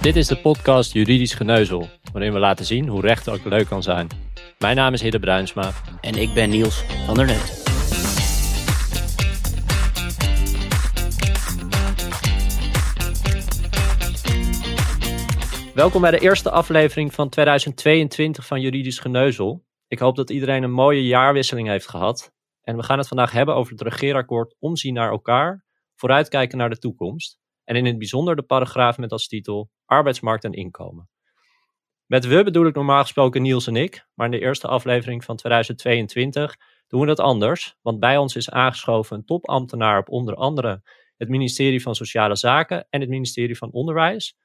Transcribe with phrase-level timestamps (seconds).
[0.00, 3.82] Dit is de podcast Juridisch Geneuzel, waarin we laten zien hoe recht ook leuk kan
[3.82, 4.08] zijn.
[4.58, 5.72] Mijn naam is Hidde Bruinsma.
[6.00, 7.62] En ik ben Niels van der Neut.
[15.74, 19.64] Welkom bij de eerste aflevering van 2022 van Juridisch Geneuzel.
[19.88, 22.32] Ik hoop dat iedereen een mooie jaarwisseling heeft gehad.
[22.62, 25.64] En we gaan het vandaag hebben over het regeerakkoord Omzien naar elkaar,
[25.94, 27.39] vooruitkijken naar de toekomst.
[27.70, 31.08] En in het bijzonder de paragraaf met als titel Arbeidsmarkt en inkomen.
[32.06, 35.36] Met we bedoel ik normaal gesproken Niels en ik, maar in de eerste aflevering van
[35.36, 36.56] 2022
[36.86, 40.82] doen we dat anders, want bij ons is aangeschoven een topambtenaar op onder andere
[41.16, 44.36] het ministerie van Sociale Zaken en het ministerie van Onderwijs.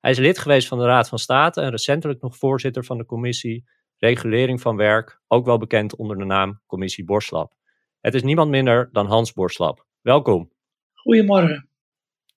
[0.00, 3.04] Hij is lid geweest van de Raad van State en recentelijk nog voorzitter van de
[3.04, 3.64] commissie
[3.96, 7.52] Regulering van Werk, ook wel bekend onder de naam Commissie Borslap.
[8.00, 9.86] Het is niemand minder dan Hans Borslap.
[10.00, 10.52] Welkom.
[10.92, 11.68] Goedemorgen.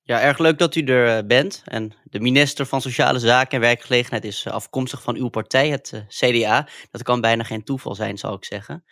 [0.09, 1.61] Ja, erg leuk dat u er eh, bent.
[1.65, 5.91] En de minister van Sociale Zaken en Werkgelegenheid is eh, afkomstig van uw partij, het
[5.93, 6.67] eh, CDA.
[6.91, 8.83] Dat kan bijna geen toeval zijn, zal ik zeggen.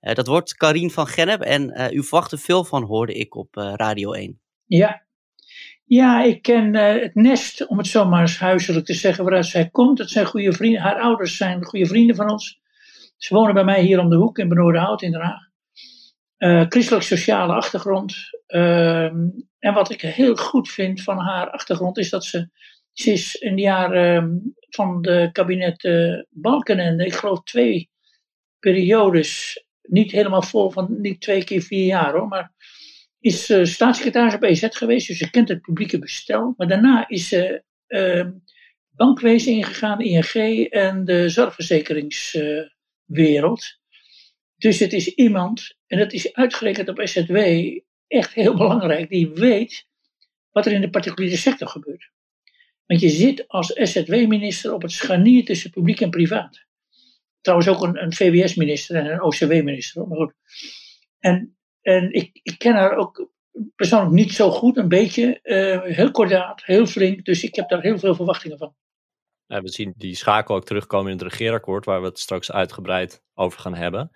[0.00, 4.12] dat wordt Karien van Gennep en u verwacht er veel van, hoorde ik op Radio
[4.12, 4.40] 1.
[4.64, 5.02] Ja,
[5.84, 9.68] ja, ik ken het nest, om het zo maar eens huiselijk te zeggen, waaruit zij
[9.68, 9.98] komt.
[9.98, 10.80] Dat zijn goede vrienden.
[10.80, 12.60] Haar ouders zijn goede vrienden van ons.
[13.16, 15.52] Ze wonen bij mij hier om de hoek in Benoordenhout in Den Haag.
[16.38, 18.16] Uh, christelijk-sociale achtergrond.
[19.64, 22.48] Ehm, en wat ik heel goed vind van haar achtergrond is dat ze,
[22.92, 24.36] ze is in de jaren ehm,
[24.68, 27.90] van de kabinet uh, Balkenende, ik geloof twee
[28.58, 32.52] periodes, niet helemaal vol van, niet twee keer vier jaar hoor, maar
[33.20, 36.54] is uh, staatssecretaris op EZ geweest, dus ze kent het publieke bestel.
[36.56, 38.26] Maar daarna is ze uh,
[38.90, 43.78] bankwezen ingegaan, ING en de zorgverzekeringswereld.
[44.56, 47.36] dus het is iemand, en dat is uitgerekend op SZW,
[48.14, 49.86] echt heel belangrijk, die weet
[50.50, 52.10] wat er in de particuliere sector gebeurt.
[52.86, 56.64] Want je zit als SZW-minister op het scharnier tussen publiek en privaat.
[57.40, 60.08] Trouwens ook een, een VWS-minister en een OCW-minister.
[60.08, 60.34] Maar goed.
[61.18, 63.28] En, en ik, ik ken haar ook
[63.74, 65.40] persoonlijk niet zo goed, een beetje.
[65.42, 67.24] Uh, heel kordaat, heel flink.
[67.24, 68.74] Dus ik heb daar heel veel verwachtingen van.
[69.46, 73.60] we zien die schakel ook terugkomen in het regeerakkoord, waar we het straks uitgebreid over
[73.60, 74.10] gaan hebben.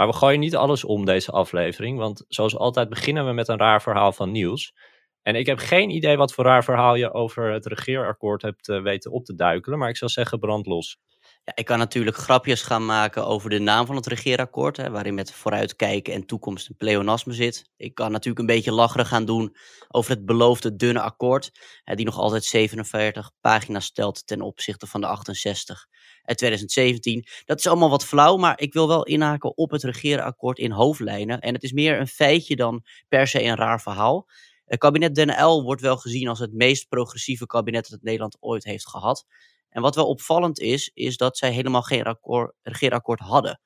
[0.00, 3.58] Maar we gooien niet alles om deze aflevering, want zoals altijd beginnen we met een
[3.58, 4.74] raar verhaal van nieuws.
[5.22, 8.82] En ik heb geen idee wat voor raar verhaal je over het regeerakkoord hebt uh,
[8.82, 10.98] weten op te duikelen, maar ik zou zeggen brand los.
[11.44, 15.14] Ja, ik kan natuurlijk grapjes gaan maken over de naam van het regeerakkoord, hè, waarin
[15.14, 17.70] met vooruitkijken en toekomst een pleonasme zit.
[17.76, 19.56] Ik kan natuurlijk een beetje lacherig gaan doen
[19.88, 21.50] over het beloofde dunne akkoord,
[21.84, 25.86] hè, die nog altijd 47 pagina's stelt ten opzichte van de 68
[26.22, 27.26] uit 2017.
[27.44, 31.40] Dat is allemaal wat flauw, maar ik wil wel inhaken op het regeerakkoord in hoofdlijnen.
[31.40, 34.28] En het is meer een feitje dan per se een raar verhaal.
[34.64, 38.64] Het kabinet Den L wordt wel gezien als het meest progressieve kabinet dat Nederland ooit
[38.64, 39.26] heeft gehad.
[39.70, 43.60] En wat wel opvallend is, is dat zij helemaal geen akkoord, regeerakkoord hadden.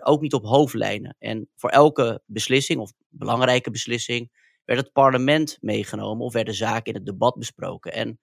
[0.00, 1.16] ook niet op hoofdlijnen.
[1.18, 4.30] En voor elke beslissing, of belangrijke beslissing,
[4.64, 7.92] werd het parlement meegenomen of werden zaken in het debat besproken.
[7.92, 8.18] En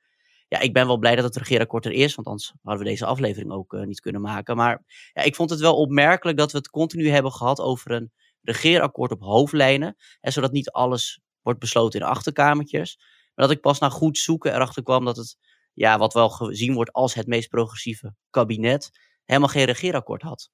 [0.48, 3.06] ja, ik ben wel blij dat het regeerakkoord er is, want anders hadden we deze
[3.06, 4.56] aflevering ook uh, niet kunnen maken.
[4.56, 4.84] Maar
[5.14, 8.12] ja, ik vond het wel opmerkelijk dat we het continu hebben gehad over een
[8.42, 9.96] regeerakkoord op hoofdlijnen.
[10.20, 12.98] Hè, zodat niet alles wordt besloten in achterkamertjes.
[13.36, 15.38] Maar dat ik pas na goed zoeken erachter kwam dat het,
[15.74, 18.92] ja, wat wel gezien wordt als het meest progressieve kabinet,
[19.26, 20.52] helemaal geen regeerakkoord had.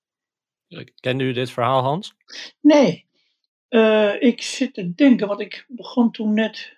[0.99, 2.15] Kende u dit verhaal, Hans?
[2.61, 3.07] Nee.
[3.69, 6.77] Uh, ik zit te denken, want ik begon toen net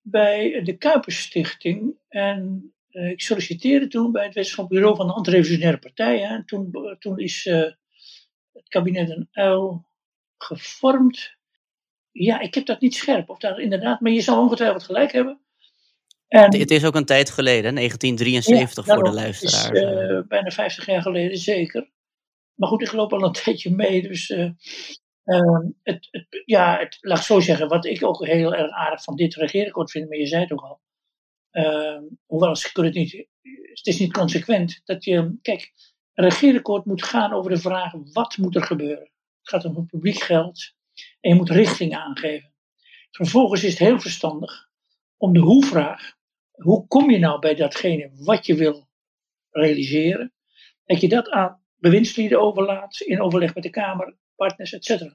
[0.00, 1.96] bij de Kuiperstichting.
[2.08, 6.20] En uh, ik solliciteerde toen bij het wetenschappelijk bureau van de antirevolutionaire partij.
[6.20, 6.34] Hè.
[6.34, 7.72] En toen, toen is uh,
[8.52, 9.88] het kabinet een uil
[10.36, 11.36] gevormd.
[12.10, 13.28] Ja, ik heb dat niet scherp.
[13.28, 15.43] Of daar inderdaad, maar je zou ongetwijfeld gelijk hebben.
[16.42, 19.70] En, het is ook een tijd geleden, 1973 voor de luisteraars.
[19.70, 21.90] Is, uh, bijna 50 jaar geleden, zeker.
[22.54, 24.32] Maar goed, ik loop al een tijdje mee, dus
[25.24, 29.02] Ehm, het, het, ja, het, laat ik zo zeggen, wat ik ook heel erg aardig
[29.02, 30.80] van dit regeerakkoord vind, maar je zei het ook al.
[31.52, 33.26] Uh, hoewel ze kunnen het niet,
[33.68, 34.80] het is niet consequent.
[34.84, 35.72] Dat je, kijk,
[36.14, 39.10] een regeerakkoord moet gaan over de vraag: wat moet er gebeuren?
[39.40, 40.72] Het gaat om het publiek geld
[41.20, 42.52] en je moet richting aangeven.
[43.10, 44.68] Vervolgens is het heel verstandig
[45.16, 46.14] om de hoe-vraag:
[46.54, 48.88] hoe kom je nou bij datgene wat je wil
[49.50, 50.32] realiseren?
[50.84, 55.14] Dat je dat aan bewindslieden overlaat in overleg met de Kamer partners, etc.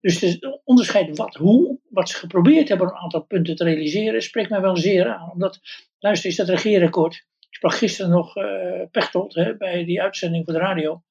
[0.00, 4.50] Dus het onderscheid wat, hoe, wat ze geprobeerd hebben een aantal punten te realiseren, spreekt
[4.50, 5.30] mij wel zeer aan.
[5.30, 5.60] Omdat,
[5.98, 7.14] luister, is dat regeerakkoord.
[7.38, 11.02] Ik sprak gisteren nog uh, Pechtold hè, bij die uitzending voor de radio.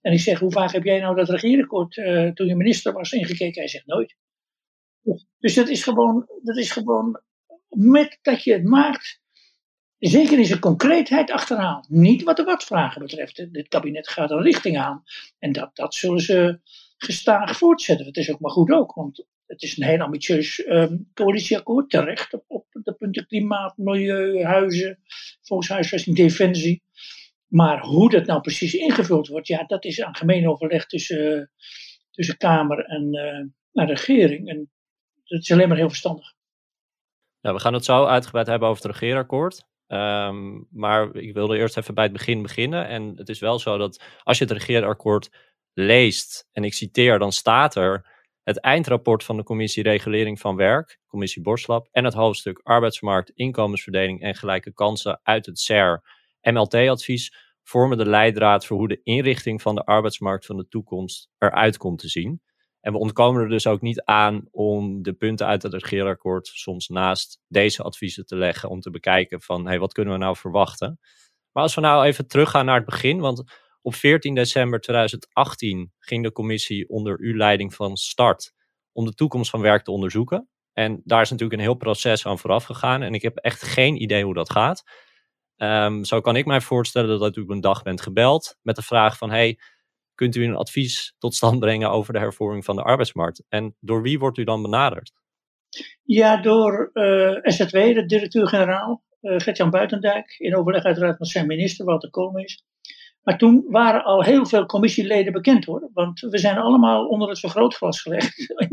[0.00, 3.12] En ik zeg, hoe vaak heb jij nou dat regeerakkoord uh, toen je minister was
[3.12, 3.60] ingekeken?
[3.60, 4.16] Hij zegt nooit.
[5.38, 7.22] Dus dat is gewoon, dat is gewoon
[7.68, 9.21] met dat je het maakt.
[10.10, 11.88] Zeker in zijn concreetheid achterhaalt.
[11.88, 13.52] Niet wat de watvragen betreft.
[13.52, 15.02] Dit kabinet gaat een richting aan.
[15.38, 16.60] En dat, dat zullen ze
[16.96, 18.06] gestaag voortzetten.
[18.06, 22.34] Dat is ook maar goed ook, want het is een heel ambitieus um, coalitieakkoord, terecht
[22.34, 24.98] op, op de punten klimaat, milieu, huizen,
[25.42, 26.82] volkshuisvesting, defensie.
[27.46, 31.50] Maar hoe dat nou precies ingevuld wordt, ja, dat is aan gemeen overleg tussen,
[32.10, 33.14] tussen Kamer en
[33.72, 34.48] uh, regering.
[34.48, 34.70] En
[35.24, 36.34] dat is alleen maar heel verstandig.
[37.40, 39.70] Nou, we gaan het zo uitgebreid hebben over het regeerakkoord.
[39.92, 42.86] Ehm, maar ik wilde eerst even bij het begin beginnen.
[42.86, 45.30] En het is wel zo dat als je het regeerakkoord
[45.72, 48.06] leest, en ik citeer, dan staat er
[48.42, 54.20] het eindrapport van de Commissie Regulering van Werk, Commissie Borslap, en het hoofdstuk Arbeidsmarkt, Inkomensverdeling
[54.20, 56.02] en Gelijke Kansen uit het CER
[56.40, 61.76] MLT-advies vormen de leidraad voor hoe de inrichting van de arbeidsmarkt van de toekomst eruit
[61.76, 62.40] komt te zien.
[62.82, 66.88] En we ontkomen er dus ook niet aan om de punten uit het regeerakkoord soms
[66.88, 70.98] naast deze adviezen te leggen om te bekijken van hey, wat kunnen we nou verwachten.
[71.52, 73.42] Maar als we nou even teruggaan naar het begin, want
[73.82, 78.52] op 14 december 2018 ging de commissie onder uw leiding van start
[78.92, 80.48] om de toekomst van werk te onderzoeken.
[80.72, 84.02] En daar is natuurlijk een heel proces aan vooraf gegaan en ik heb echt geen
[84.02, 84.82] idee hoe dat gaat.
[85.56, 88.82] Um, zo kan ik mij voorstellen dat u op een dag bent gebeld met de
[88.82, 89.58] vraag van hey,
[90.22, 93.42] kunt u een advies tot stand brengen over de hervorming van de arbeidsmarkt?
[93.48, 95.12] En door wie wordt u dan benaderd?
[96.02, 101.46] Ja, door uh, eh, SZW, de directeur-generaal, uh, Gert-Jan Buitendijk, in overleg uiteraard met zijn
[101.46, 102.64] minister, Walter Koolmees.
[103.22, 107.40] Maar toen waren al heel veel commissieleden bekend hoor, want we zijn allemaal onder het
[107.40, 108.34] vergrootglas gelegd.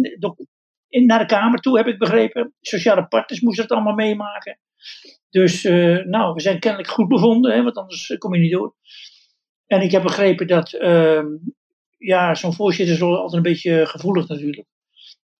[0.89, 2.53] In, naar de Kamer toe heb ik begrepen.
[2.61, 4.59] Sociale partners moesten het allemaal meemaken.
[5.29, 8.75] Dus uh, nou, we zijn kennelijk goed bevonden, hè, want anders kom je niet door.
[9.69, 11.23] En ik heb begrepen dat, uh,
[11.97, 14.67] ja, zo'n voorzitter is altijd een beetje gevoelig natuurlijk.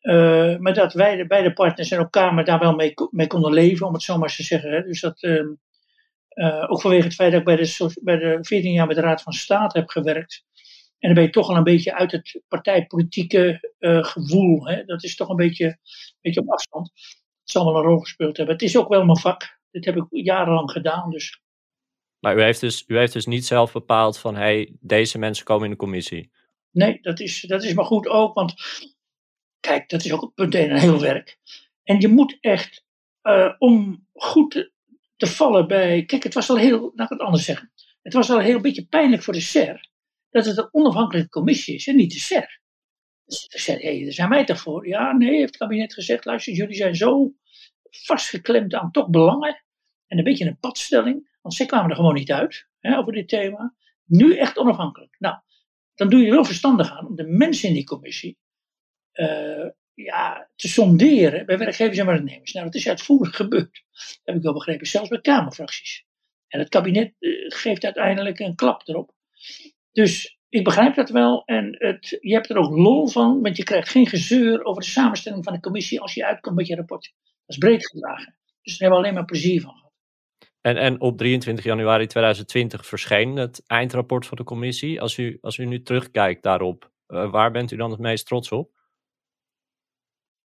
[0.01, 3.53] Uh, maar dat wij, de beide partners en ook Kamer daar wel mee, mee konden
[3.53, 4.71] leven, om het zo maar eens te zeggen.
[4.71, 4.83] Hè.
[4.83, 5.45] Dus dat, uh,
[6.67, 9.21] ook vanwege het feit dat ik bij de, bij de 14 jaar met de Raad
[9.21, 10.43] van State heb gewerkt.
[10.99, 14.67] En dan ben je toch al een beetje uit het partijpolitieke gevoel.
[14.67, 14.83] Hè.
[14.85, 16.91] Dat is toch een beetje, een beetje op afstand.
[16.93, 18.55] Dat zal wel een rol gespeeld hebben.
[18.55, 19.59] Het is ook wel mijn vak.
[19.71, 21.09] Dit heb ik jarenlang gedaan.
[21.09, 21.41] Dus
[22.19, 25.65] maar u heeft dus, u heeft dus niet zelf bepaald van, hey, deze mensen komen
[25.65, 26.31] in de commissie.
[26.71, 28.53] Nee, dat is, dat is maar goed ook, want
[29.59, 31.37] kijk, dat is ook punt een heel werk.
[31.83, 32.85] En je moet echt,
[33.23, 34.71] uh, om goed
[35.15, 37.71] te, vallen bij, kijk, het was al heel, laat ik het anders zeggen.
[38.01, 39.89] Het was al een heel beetje pijnlijk voor de SER,
[40.29, 42.59] dat het een onafhankelijke commissie is en niet de SER.
[43.25, 44.87] De SER, hé, hey, daar zijn wij toch voor?
[44.87, 47.33] Ja, nee, heeft het kabinet gezegd, luister, jullie zijn zo
[47.89, 49.63] vastgeklemd aan toch belangen
[50.07, 53.27] en een beetje een padstelling want zij kwamen er gewoon niet uit hè, over dit
[53.27, 53.75] thema.
[54.05, 55.15] Nu echt onafhankelijk.
[55.19, 55.35] Nou,
[55.95, 58.37] dan doe je er wel verstandig aan om de mensen in die commissie
[59.13, 62.53] uh, ja, te sonderen bij werkgevers en werknemers.
[62.53, 63.83] Nou, dat is uitvoerig gebeurd.
[63.91, 66.05] Dat heb ik wel begrepen, zelfs bij Kamerfracties.
[66.47, 69.13] En het kabinet uh, geeft uiteindelijk een klap erop.
[69.91, 71.43] Dus ik begrijp dat wel.
[71.45, 74.87] En het, je hebt er ook lol van, want je krijgt geen gezeur over de
[74.87, 77.13] samenstelling van de commissie als je uitkomt met je rapport.
[77.21, 78.37] Dat is breed gedragen.
[78.61, 79.88] Dus daar hebben we alleen maar plezier van
[80.77, 85.01] en, op 23 januari 2020 verscheen het eindrapport van de commissie.
[85.01, 88.51] Als u, als u nu terugkijkt daarop, uh, waar bent u dan het meest trots
[88.51, 88.71] op?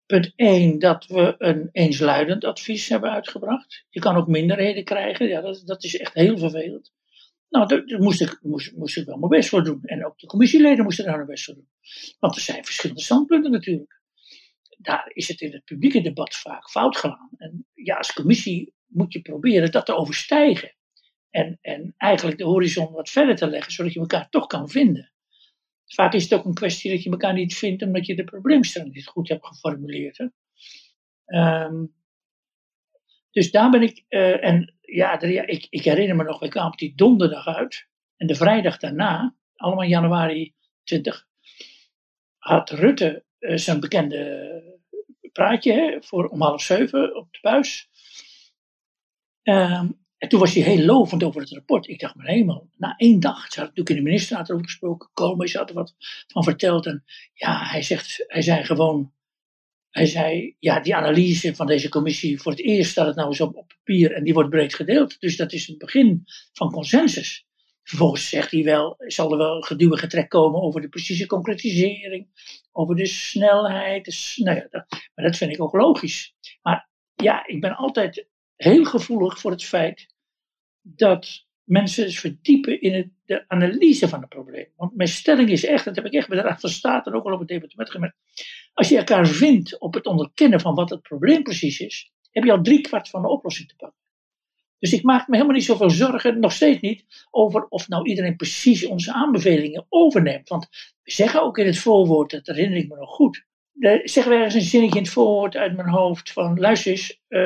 [0.06, 3.84] Punt 1, dat we een eensluidend advies hebben uitgebracht.
[3.88, 6.92] Je kan ook minderheden krijgen, ja, dat, dat is echt heel vervelend.
[7.48, 9.80] Nou, daar moest ik, moest, moest ik wel mijn best voor doen.
[9.82, 11.68] En ook de commissieleden moesten daar hun best voor doen.
[12.18, 14.00] Want er zijn verschillende standpunten natuurlijk.
[14.78, 17.30] Daar is het in het publieke debat vaak fout gegaan.
[17.36, 20.74] En ja, als commissie moet je proberen dat te overstijgen.
[21.30, 25.12] En, en eigenlijk de horizon wat verder te leggen, zodat je elkaar toch kan vinden.
[25.86, 28.94] Vaak is het ook een kwestie dat je elkaar niet vindt omdat je de probleemstelling
[28.94, 30.28] niet goed hebt geformuleerd.
[31.26, 31.94] Um,
[33.30, 36.78] dus daar ben ik, uh, en ja, ik, ik, herinner me nog, we kwamen op
[36.78, 37.86] die donderdag uit.
[38.16, 41.26] En de vrijdag daarna, allemaal januari 20,
[42.38, 44.80] had Rutte uh, zijn bekende
[45.32, 47.88] praatje hè, voor om half zeven op de buis.
[49.42, 51.88] Um, en toen was hij heel lovend over het rapport.
[51.88, 55.10] Ik dacht, maar helemaal, na één dag, ze hadden natuurlijk in de ministerraad erover gesproken,
[55.12, 55.94] komen, had er wat
[56.26, 56.86] van verteld.
[56.86, 59.12] En ja, hij, zegt, hij zei gewoon,
[59.90, 63.40] hij zei, ja, die analyse van deze commissie, voor het eerst staat het nou eens
[63.40, 65.20] op, papier en die wordt breed gedeeld.
[65.20, 66.22] Dus dat is het begin
[66.52, 67.46] van consensus.
[67.82, 72.26] Vervolgens zegt hij wel, zal er wel geduwe getrek komen over de precieze concretisering,
[72.72, 74.04] over de snelheid.
[74.04, 76.34] Dus, nou ja, maar dat vind ik ook logisch.
[76.62, 78.30] Maar ja, ik ben altijd
[78.62, 80.14] heel gevoelig voor het feit
[80.80, 84.66] dat mensen verdiepen in de analyse van het probleem.
[84.76, 87.16] Want mijn stelling is echt, dat heb ik echt bij de Raad van State en
[87.16, 88.16] ook al op het departement gemerkt.
[88.72, 92.52] Als je elkaar vindt op het onderkennen van wat het probleem precies is, heb je
[92.52, 94.00] al driekwart van de oplossing te pakken.
[94.78, 98.36] Dus ik maak me helemaal niet zoveel zorgen, nog steeds niet, over of nou iedereen
[98.36, 100.48] precies onze aanbevelingen overneemt.
[100.48, 100.68] Want
[101.02, 104.38] we zeggen ook in het voorwoord, dat herinner ik me nog goed, daar zeggen we
[104.38, 107.40] ergens een zinnetje in het voorwoord uit mijn hoofd van, luister eens, uh,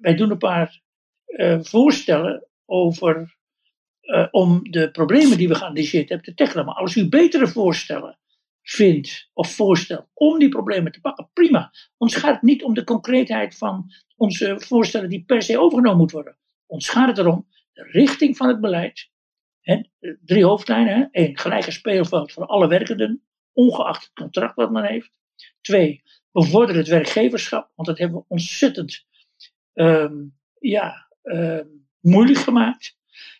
[0.00, 0.80] wij doen een paar
[1.26, 3.36] uh, voorstellen over,
[4.02, 6.64] uh, om de problemen die we geanalyseerd hebben te tackelen.
[6.64, 8.18] Maar als u betere voorstellen
[8.62, 11.72] vindt of voorstelt om die problemen te pakken, prima.
[11.96, 16.16] Ons gaat het niet om de concreetheid van onze voorstellen die per se overgenomen moeten
[16.16, 16.38] worden.
[16.66, 19.10] Ons gaat het erom de richting van het beleid.
[19.60, 19.80] Hè,
[20.24, 21.08] drie hoofdlijnen.
[21.12, 25.10] Eén, gelijke speelveld voor alle werkenden, ongeacht het contract wat men heeft.
[25.60, 29.06] Twee, bevorderen het werkgeverschap, want dat hebben we ontzettend
[29.74, 32.96] um, ja, um, moeilijk gemaakt.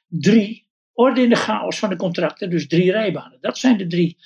[0.08, 3.38] Drie, orde in de chaos van de contracten, dus drie rijbanen.
[3.40, 4.16] Dat zijn de drie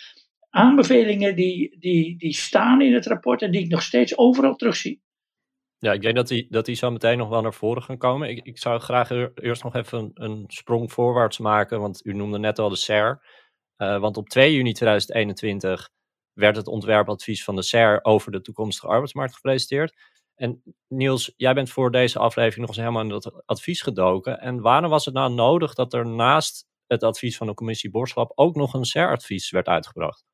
[0.50, 5.04] aanbevelingen die, die, die staan in het rapport en die ik nog steeds overal terugzie.
[5.78, 8.28] Ja, ik denk dat die, dat die zo meteen nog wel naar voren gaan komen.
[8.28, 12.38] Ik, ik zou graag eerst nog even een, een sprong voorwaarts maken, want u noemde
[12.38, 13.22] net al de SER.
[13.78, 15.90] Uh, want op 2 juni 2021
[16.36, 19.94] werd het ontwerpadvies van de SER over de toekomstige arbeidsmarkt gepresenteerd.
[20.34, 24.40] En Niels, jij bent voor deze aflevering nog eens helemaal in dat advies gedoken.
[24.40, 28.32] En waarom was het nou nodig dat er naast het advies van de commissie Borslap
[28.34, 30.24] ook nog een SER-advies werd uitgebracht?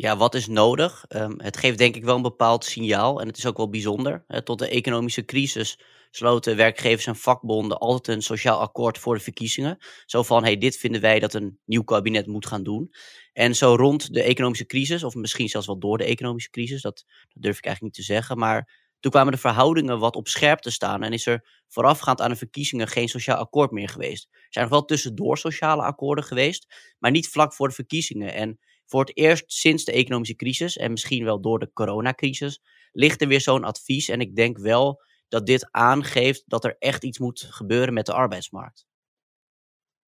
[0.00, 1.04] Ja, wat is nodig?
[1.08, 4.24] Um, het geeft denk ik wel een bepaald signaal en het is ook wel bijzonder.
[4.44, 5.78] tot de economische crisis
[6.10, 9.78] sloten werkgevers en vakbonden altijd een sociaal akkoord voor de verkiezingen.
[10.06, 12.92] Zo van, hey, dit vinden wij dat een nieuw kabinet moet gaan doen.
[13.32, 17.04] En zo rond de economische crisis, of misschien zelfs wel door de economische crisis, dat,
[17.28, 20.58] dat durf ik eigenlijk niet te zeggen, maar toen kwamen de verhoudingen wat op scherp
[20.58, 24.28] te staan en is er voorafgaand aan de verkiezingen geen sociaal akkoord meer geweest.
[24.32, 28.34] Er zijn nog wel tussendoor sociale akkoorden geweest, maar niet vlak voor de verkiezingen.
[28.34, 28.58] En
[28.90, 32.60] voor het eerst sinds de economische crisis en misschien wel door de coronacrisis
[32.92, 34.08] ligt er weer zo'n advies.
[34.08, 38.12] En ik denk wel dat dit aangeeft dat er echt iets moet gebeuren met de
[38.12, 38.86] arbeidsmarkt.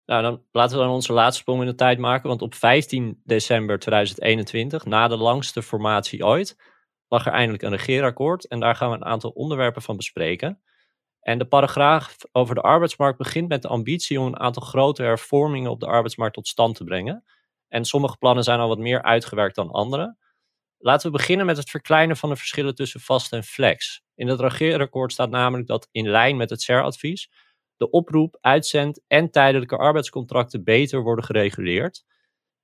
[0.07, 2.29] Nou, dan laten we dan onze laatste sprong in de tijd maken.
[2.29, 6.57] Want op 15 december 2021, na de langste formatie ooit,
[7.09, 8.47] lag er eindelijk een regeerakkoord.
[8.47, 10.63] En daar gaan we een aantal onderwerpen van bespreken.
[11.21, 15.71] En de paragraaf over de arbeidsmarkt begint met de ambitie om een aantal grote hervormingen
[15.71, 17.25] op de arbeidsmarkt tot stand te brengen.
[17.73, 20.17] En sommige plannen zijn al wat meer uitgewerkt dan andere.
[20.79, 24.03] Laten we beginnen met het verkleinen van de verschillen tussen vast en flex.
[24.15, 27.31] In het regeerakkoord staat namelijk dat in lijn met het CER-advies
[27.77, 32.05] de oproep, uitzend en tijdelijke arbeidscontracten beter worden gereguleerd.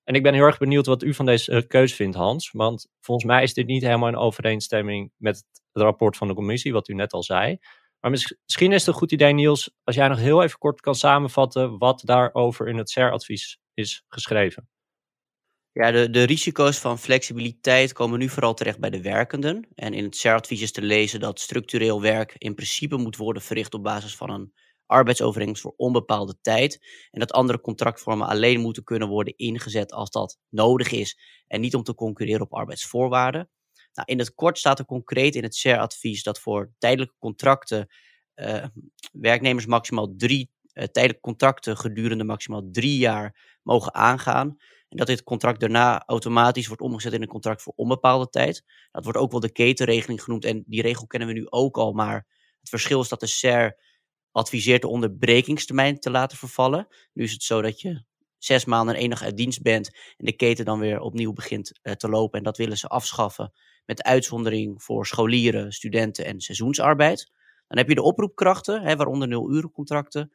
[0.05, 2.51] En ik ben heel erg benieuwd wat u van deze uh, keus vindt, Hans.
[2.51, 6.73] Want volgens mij is dit niet helemaal in overeenstemming met het rapport van de commissie,
[6.73, 7.59] wat u net al zei.
[8.01, 10.95] Maar misschien is het een goed idee, Niels, als jij nog heel even kort kan
[10.95, 14.69] samenvatten wat daarover in het CER-advies is geschreven.
[15.73, 19.69] Ja, de, de risico's van flexibiliteit komen nu vooral terecht bij de werkenden.
[19.75, 23.75] En in het CER-advies is te lezen dat structureel werk in principe moet worden verricht
[23.75, 24.53] op basis van een
[24.87, 26.87] arbeidsovereenkomst voor onbepaalde tijd.
[27.11, 31.75] En dat andere contractvormen alleen moeten kunnen worden ingezet als dat nodig is en niet
[31.75, 33.49] om te concurreren op arbeidsvoorwaarden.
[33.93, 37.89] Nou, in het kort staat er concreet in het CER-advies dat voor tijdelijke contracten
[38.35, 38.65] uh,
[39.13, 44.57] werknemers maximaal drie uh, tijdelijke contracten gedurende maximaal drie jaar mogen aangaan.
[44.89, 48.65] En dat dit contract daarna automatisch wordt omgezet in een contract voor onbepaalde tijd.
[48.91, 50.45] Dat wordt ook wel de ketenregeling genoemd.
[50.45, 51.93] En die regel kennen we nu ook al.
[51.93, 52.27] Maar
[52.61, 53.79] het verschil is dat de SER
[54.33, 56.87] adviseert de onderbrekingstermijn te laten vervallen.
[57.13, 58.05] Nu is het zo dat je
[58.39, 59.91] zes maanden en enig uit dienst bent.
[60.17, 62.39] En de keten dan weer opnieuw begint uh, te lopen.
[62.39, 63.53] En dat willen ze afschaffen.
[63.87, 67.31] Met uitzondering voor scholieren, studenten en seizoensarbeid.
[67.69, 70.33] Dan heb je de oproepkrachten, hè, waaronder nul contracten.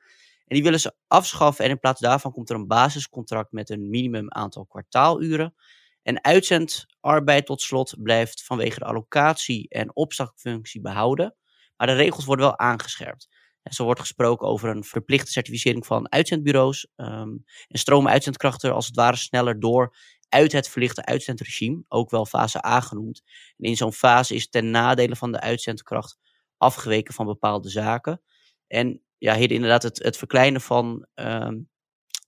[0.54, 4.32] Die willen ze afschaffen en in plaats daarvan komt er een basiscontract met een minimum
[4.32, 5.56] aantal kwartaaluren.
[6.02, 11.36] En uitzendarbeid tot slot blijft vanwege de allocatie en opslagfunctie behouden.
[11.78, 13.30] Maar de regels worden wel aangescherpt.
[13.62, 16.88] En zo wordt gesproken over een verplichte certificering van uitzendbureaus.
[16.96, 19.96] Um, en stromen uitzendkrachten als het ware sneller door
[20.30, 23.22] uit het verlichte uitzendregime, ook wel fase A genoemd.
[23.58, 26.18] En in zo'n fase is ten nadele van de uitzendkracht
[26.58, 28.22] afgeweken van bepaalde zaken.
[28.68, 31.70] En ja, inderdaad het, het verkleinen van um,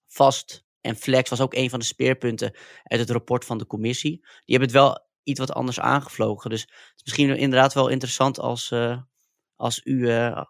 [0.07, 4.11] vast en flex was ook een van de speerpunten uit het rapport van de commissie.
[4.19, 6.49] Die hebben het wel iets wat anders aangevlogen.
[6.49, 9.01] Dus het is misschien inderdaad wel interessant als, uh,
[9.55, 10.43] als u uh,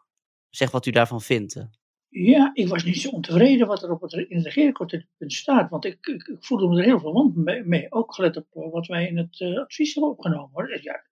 [0.49, 1.67] zegt wat u daarvan vindt.
[2.09, 5.69] Ja, ik was niet zo ontevreden wat er op het, in het regeerakkoord staat.
[5.69, 7.35] Want ik, ik, voelde me er heel verwant
[7.65, 7.91] mee.
[7.91, 10.81] Ook gelet op wat wij in het advies hebben opgenomen.
[10.81, 11.03] Ja,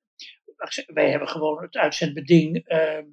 [0.85, 3.05] wij hebben gewoon het uitzendbeding ehm,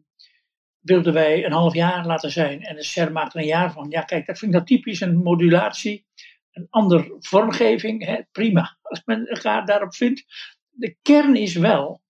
[0.80, 3.90] wilden wij een half jaar laten zijn en de SER maakt er een jaar van.
[3.90, 6.06] Ja, kijk, dat vind ik dat typisch een modulatie,
[6.52, 8.04] een andere vormgeving.
[8.04, 10.24] Hè, prima, als men elkaar daarop vindt.
[10.70, 12.02] De kern is wel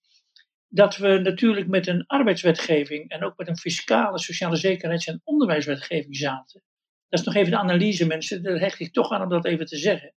[0.69, 6.17] dat we natuurlijk met een arbeidswetgeving en ook met een fiscale, sociale zekerheids- en onderwijswetgeving
[6.17, 6.62] zaten.
[7.09, 9.67] Dat is nog even de analyse, mensen, daar hecht ik toch aan om dat even
[9.67, 10.15] te zeggen.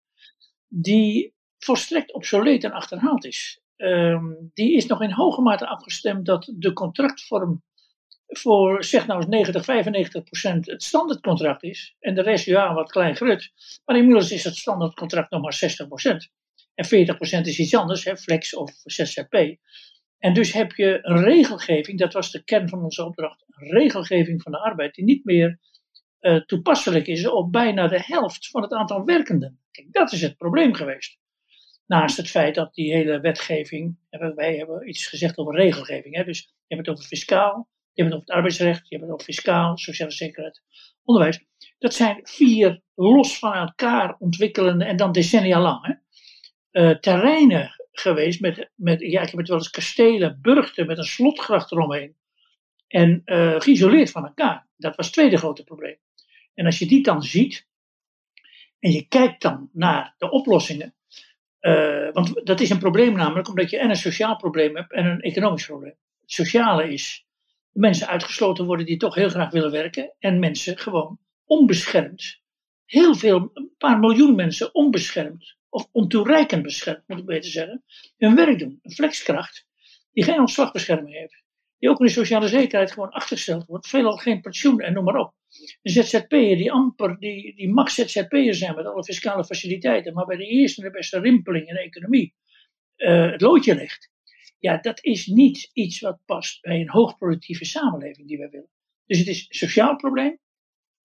[0.69, 3.61] Die volstrekt obsoleet en achterhaald is.
[3.77, 7.63] Ehm, die is nog in hoge mate afgestemd dat de contractvorm
[8.31, 11.97] voor, zeg nou eens 90, 95 procent het standaardcontract is.
[12.01, 13.53] En de rest, ja, wat klein grut.
[13.85, 16.31] Maar inmiddels is het standaardcontract nog maar 60 procent.
[16.75, 19.57] En 40 procent is iets anders, hè, flex of ZZP.
[20.19, 24.43] En dus heb je een regelgeving, dat was de kern van onze opdracht, een regelgeving
[24.43, 25.59] van de arbeid die niet meer
[26.21, 29.61] uh, toepasselijk is op bijna de helft van het aantal werkenden.
[29.71, 31.19] Kijk, dat is het probleem geweest.
[31.87, 33.97] Naast het feit dat die hele wetgeving,
[34.35, 37.69] wij hebben iets gezegd over regelgeving, hè, dus je hebt het over fiscaal,
[38.01, 40.63] je hebt het over het arbeidsrecht, je hebt het over fiscaal, sociale zekerheid,
[41.05, 41.45] onderwijs.
[41.79, 45.95] Dat zijn vier los van elkaar ontwikkelende en dan decennia lang hè,
[46.83, 51.05] uh, terreinen geweest met, met, ja, ik heb het wel eens kastelen, burchten met een
[51.05, 52.17] slotgracht eromheen.
[52.87, 54.69] En uh, geïsoleerd van elkaar.
[54.77, 55.97] Dat was het tweede grote probleem.
[56.55, 57.69] En als je die dan ziet,
[58.79, 60.95] en je kijkt dan naar de oplossingen,
[61.61, 65.07] uh, want dat is een probleem namelijk omdat je en een sociaal probleem hebt en
[65.07, 65.95] een economisch probleem.
[66.21, 67.29] Het sociale is
[67.73, 72.41] mensen uitgesloten worden die toch heel graag willen werken en mensen gewoon onbeschermd,
[72.85, 77.85] heel veel, een paar miljoen mensen onbeschermd of ontoereikend beschermd, moet ik beter zeggen,
[78.17, 78.79] hun werk doen.
[78.83, 79.67] Een flexkracht
[80.13, 81.43] die geen ontslagbescherming heeft.
[81.79, 83.89] Die ook in de sociale zekerheid gewoon achtergesteld wordt.
[83.89, 85.35] Veelal geen pensioen en noem maar op.
[85.83, 90.15] Een ZZP'er die amper, die, die mag ZZP'er zijn met alle fiscale faciliteiten.
[90.15, 92.35] Maar bij de eerste en de beste rimpeling in de economie
[92.97, 94.10] uh, het loodje legt.
[94.61, 98.71] Ja, dat is niet iets wat past bij een hoogproductieve samenleving die wij willen.
[99.07, 100.39] Dus het is een sociaal probleem.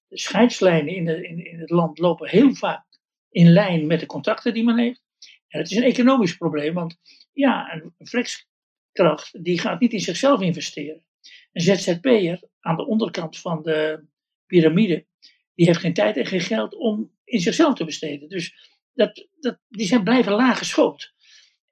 [0.07, 2.85] De scheidslijnen in, de, in, in het land lopen heel vaak
[3.29, 5.03] in lijn met de contracten die men heeft.
[5.47, 6.97] En het is een economisch probleem, want
[7.33, 11.03] ja, een flexkracht die gaat niet in zichzelf investeren.
[11.51, 14.05] Een ZZP'er aan de onderkant van de
[14.45, 15.05] piramide,
[15.53, 18.29] die heeft geen tijd en geen geld om in zichzelf te besteden.
[18.29, 18.55] Dus
[18.93, 21.13] dat, dat, die zijn blijven laag geschoold.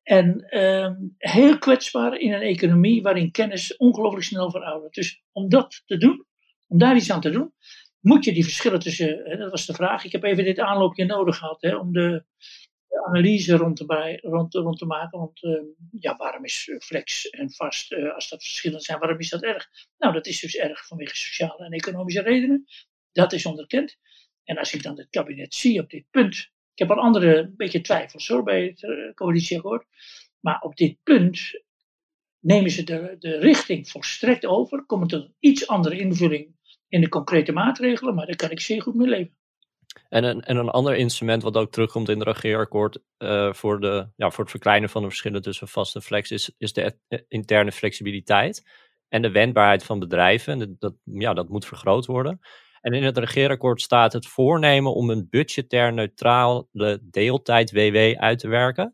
[0.04, 4.94] En uh, heel kwetsbaar in een economie waarin kennis ongelooflijk snel veroudert.
[4.94, 6.26] Dus om dat te doen,
[6.68, 7.54] om daar iets aan te doen,
[8.00, 11.06] moet je die verschillen tussen, hè, dat was de vraag, ik heb even dit aanloopje
[11.06, 12.26] nodig gehad hè, om de,
[13.06, 14.20] analyse rond te,
[14.52, 15.20] rond, te maken.
[15.20, 15.62] Want uh,
[15.92, 19.70] ja, waarom is flex en vast, uh, als dat verschillend zijn, waarom is dat erg?
[19.98, 22.66] Nou, dat is dus erg vanwege sociale en economische redenen.
[23.12, 23.98] Dat is onderkend.
[24.44, 27.82] En als ik dan het kabinet zie op dit punt, ik heb al andere beetje
[27.82, 29.86] twijfels hoor bij het uh, coalitieakkoord,
[30.40, 31.64] maar op dit punt
[32.40, 36.56] nemen ze de, de richting volstrekt over, komen tot een iets andere invulling
[36.88, 39.38] in de concrete maatregelen, maar daar kan ik zeer goed mee leven.
[40.10, 44.08] En een, en een ander instrument wat ook terugkomt in het regeerakkoord uh, voor, de,
[44.16, 47.72] ja, voor het verkleinen van de verschillen tussen vast en flex is, is de interne
[47.72, 48.64] flexibiliteit
[49.10, 50.62] en de wendbaarheid van bedrijven.
[50.62, 52.40] En dat, ja, dat moet vergroot worden.
[52.84, 56.68] En in het regeerakkoord staat het voornemen om een budgetair neutrale
[57.02, 58.94] deeltijd-WW uit te werken.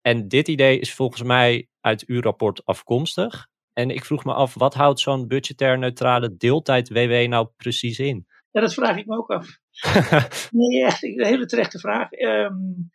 [0.00, 3.46] En dit idee is volgens mij uit uw rapport afkomstig.
[3.72, 8.26] En ik vroeg me af, wat houdt zo'n budgetair neutrale deeltijd-WW nou precies in?
[8.50, 9.58] Ja, dat vraag ik me ook af.
[10.50, 12.12] nee, echt een hele terechte vraag.
[12.12, 12.90] Um,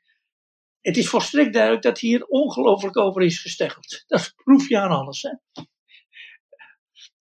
[0.82, 4.04] het is volstrekt duidelijk dat hier ongelooflijk over is gesteggeld.
[4.08, 5.22] Dat proef je aan alles.
[5.22, 5.62] Hè?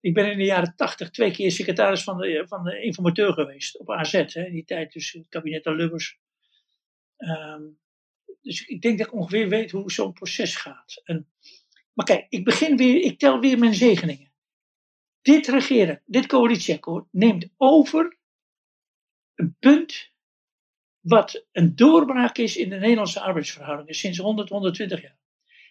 [0.01, 3.79] Ik ben in de jaren tachtig twee keer secretaris van de, van de informateur geweest
[3.79, 4.13] op AZ.
[4.13, 6.19] Hè, die tijd tussen het kabinet en Lubbers.
[7.17, 7.79] Um,
[8.43, 11.03] dus ik denk dat ik ongeveer weet hoe zo'n proces gaat.
[11.05, 11.29] En
[11.93, 14.33] maar kijk, ik begin weer, ik tel weer mijn zegeningen.
[15.23, 18.19] Dit regeren, dit coalitieakkoord neemt over
[19.35, 20.13] een punt
[21.01, 25.19] wat een doorbraak is in de Nederlandse arbeidsverhoudingen sinds 100, 120 jaar.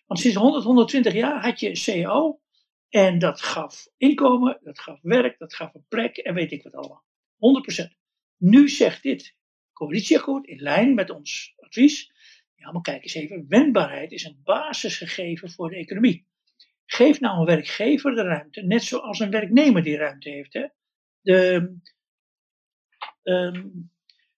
[0.06, 2.42] Want sinds 100, 120 jaar had je CAO
[2.90, 6.76] en dat gaf inkomen, dat gaf werk, dat gaf een plek en weet ik wat
[6.76, 7.04] allemaal.
[7.84, 7.88] 100%.
[8.38, 9.36] Nu zegt dit
[9.74, 12.12] coalitieakkoord in lijn met ons advies
[12.58, 16.28] ja, maar kijk eens even, wendbaarheid is een basisgegeven voor de economie.
[16.86, 20.54] Geef nou een werkgever de ruimte, net zoals een werknemer die ruimte heeft.
[20.54, 20.66] Hè.
[21.22, 21.54] De,
[23.24, 23.92] um,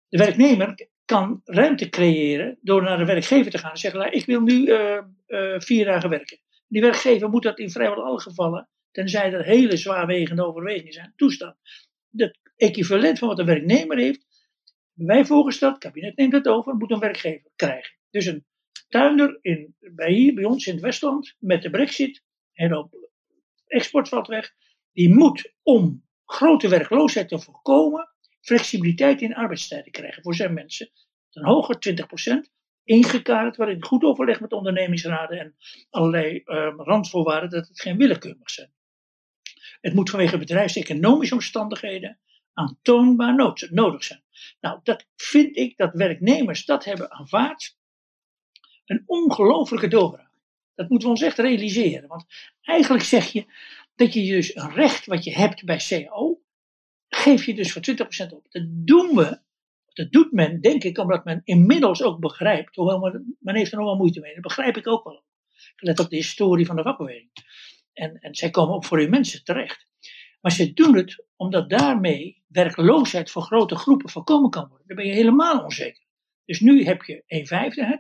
[0.08, 4.42] de werknemer kan ruimte creëren door naar de werkgever te gaan en zeggen: Ik wil
[4.42, 6.40] nu uh, uh, vier dagen werken.
[6.70, 11.58] Die werkgever moet dat in vrijwel alle gevallen, tenzij er hele zwaarwegende overwegingen zijn, toestaan.
[12.12, 14.26] Het equivalent van wat een werknemer heeft,
[14.94, 17.98] wij voorgesteld, het kabinet neemt het over, moet een werkgever krijgen.
[18.10, 18.46] Dus een
[18.88, 22.94] tuinder in, bij hier, bij ons in het Westland, met de brexit en op
[23.68, 24.54] export valt weg,
[24.92, 28.10] die moet om grote werkloosheid te voorkomen,
[28.42, 30.90] flexibiliteit in arbeidstijden krijgen voor zijn mensen.
[31.30, 31.76] Ten hoger
[32.46, 32.59] 20%,
[32.90, 35.56] ingekaderd, waarin goed overleg met ondernemingsraden en
[35.90, 38.72] allerlei uh, randvoorwaarden, dat het geen willekeur mag zijn.
[39.82, 42.20] Het moet vanwege bedrijfseconomische omstandigheden
[42.54, 43.36] aantoonbaar
[43.70, 44.24] nodig zijn.
[44.60, 47.78] Nou, dat vind ik dat werknemers dat hebben aanvaard.
[48.86, 50.32] Een ongelofelijke doorbraak.
[50.76, 52.08] Dat moeten we ons echt realiseren.
[52.08, 52.26] Want
[52.62, 53.46] eigenlijk zeg je
[53.96, 56.42] dat je dus een recht wat je hebt bij CAO,
[57.10, 58.46] geef je dus voor 20% op.
[58.50, 59.40] Dat doen we,
[60.00, 63.78] dat doet men, denk ik, omdat men inmiddels ook begrijpt, hoewel men, men heeft er
[63.78, 65.24] nog wel moeite mee, dat begrijp ik ook wel.
[65.76, 67.30] Let op de historie van de vakbeweging.
[67.94, 69.88] En, en zij komen ook voor die mensen terecht.
[70.42, 74.88] Maar ze doen het omdat daarmee werkloosheid voor grote groepen voorkomen kan worden.
[74.88, 76.04] Dan ben je helemaal onzeker.
[76.46, 78.00] Dus nu heb je 1 vijfde,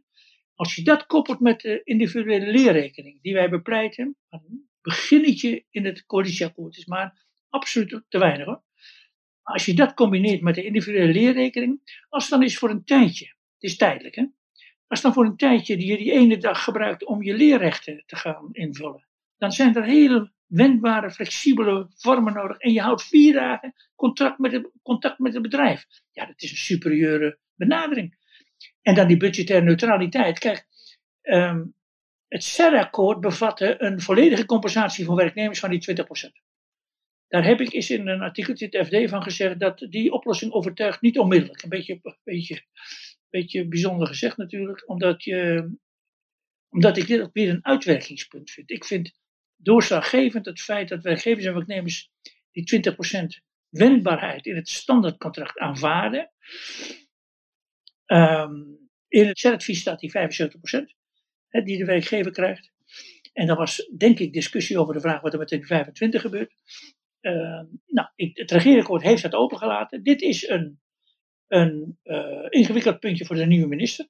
[0.00, 0.06] 20%.
[0.54, 6.06] Als je dat koppelt met de individuele leerrekening die wij bepleiten, een beginnetje in het
[6.06, 8.62] coalitieakkoord is maar absoluut te weinig hoor.
[9.48, 13.70] Als je dat combineert met de individuele leerrekening, als dan is voor een tijdje, het
[13.70, 14.24] is tijdelijk hè,
[14.86, 18.16] als dan voor een tijdje die je die ene dag gebruikt om je leerrechten te
[18.16, 19.06] gaan invullen,
[19.36, 22.58] dan zijn er hele wendbare, flexibele vormen nodig.
[22.58, 25.86] En je houdt vier dagen contact met, het, contact met het bedrijf.
[26.10, 28.16] Ja, dat is een superieure benadering.
[28.82, 30.38] En dan die budgettaire neutraliteit.
[30.38, 30.66] Kijk,
[31.22, 31.74] um,
[32.28, 36.47] het CER-akkoord bevatte een volledige compensatie voor werknemers van die 20%.
[37.28, 41.00] Daar heb ik eens in een artikeltje het FD van gezegd dat die oplossing overtuigt
[41.00, 41.62] niet onmiddellijk.
[41.62, 42.62] Een beetje, een beetje,
[43.30, 45.70] beetje bijzonder gezegd natuurlijk, omdat, je,
[46.68, 48.70] omdat ik dit ook weer een uitwerkingspunt vind.
[48.70, 49.18] Ik vind
[49.56, 52.10] doorslaggevend het feit dat werkgevers en werknemers
[52.50, 53.26] die 20%
[53.68, 56.30] wendbaarheid in het standaardcontract aanvaarden.
[58.06, 60.14] Um, in het CER-advies staat die 75%
[61.48, 62.72] hè, die de werkgever krijgt.
[63.32, 66.52] En dan was denk ik discussie over de vraag wat er met de 25 gebeurt.
[67.20, 70.02] Uh, nou, het regeerakkoord heeft dat opengelaten.
[70.02, 70.80] Dit is een,
[71.46, 74.08] een uh, ingewikkeld puntje voor de nieuwe minister.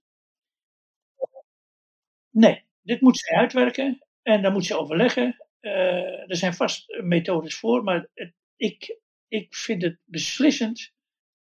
[2.30, 5.44] Nee, dit moet zij uitwerken en dan moet ze overleggen.
[5.60, 8.08] Uh, er zijn vast methodes voor, maar
[8.56, 10.92] ik, ik vind het beslissend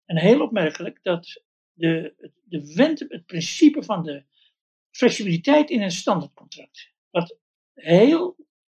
[0.04, 1.42] en heel opmerkelijk dat
[1.72, 4.24] de, de wend, het principe van de
[4.90, 7.38] flexibiliteit in een standaardcontract, wat
[7.74, 8.36] heel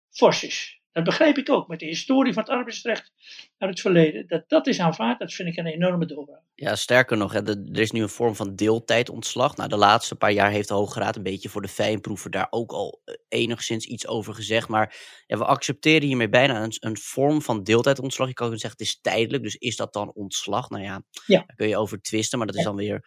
[0.10, 0.81] fors is.
[0.91, 3.12] Dat begrijp ik ook met de historie van het arbeidsrecht
[3.58, 4.27] uit het verleden.
[4.27, 6.41] Dat dat is aanvaard, dat vind ik een enorme doorbraak.
[6.56, 9.56] Ja, sterker nog, hè, er is nu een vorm van deeltijdontslag.
[9.56, 12.47] Nou, de laatste paar jaar heeft de Hoge Raad een beetje voor de fijnproeven daar
[12.49, 14.67] ook al eh, enigszins iets over gezegd.
[14.67, 14.95] Maar
[15.27, 18.27] ja, we accepteren hiermee bijna een, een vorm van deeltijdontslag.
[18.27, 20.69] Je kan zeggen, het is tijdelijk, dus is dat dan ontslag?
[20.69, 21.43] Nou ja, ja.
[21.47, 23.06] daar kun je over twisten, maar dat is dan weer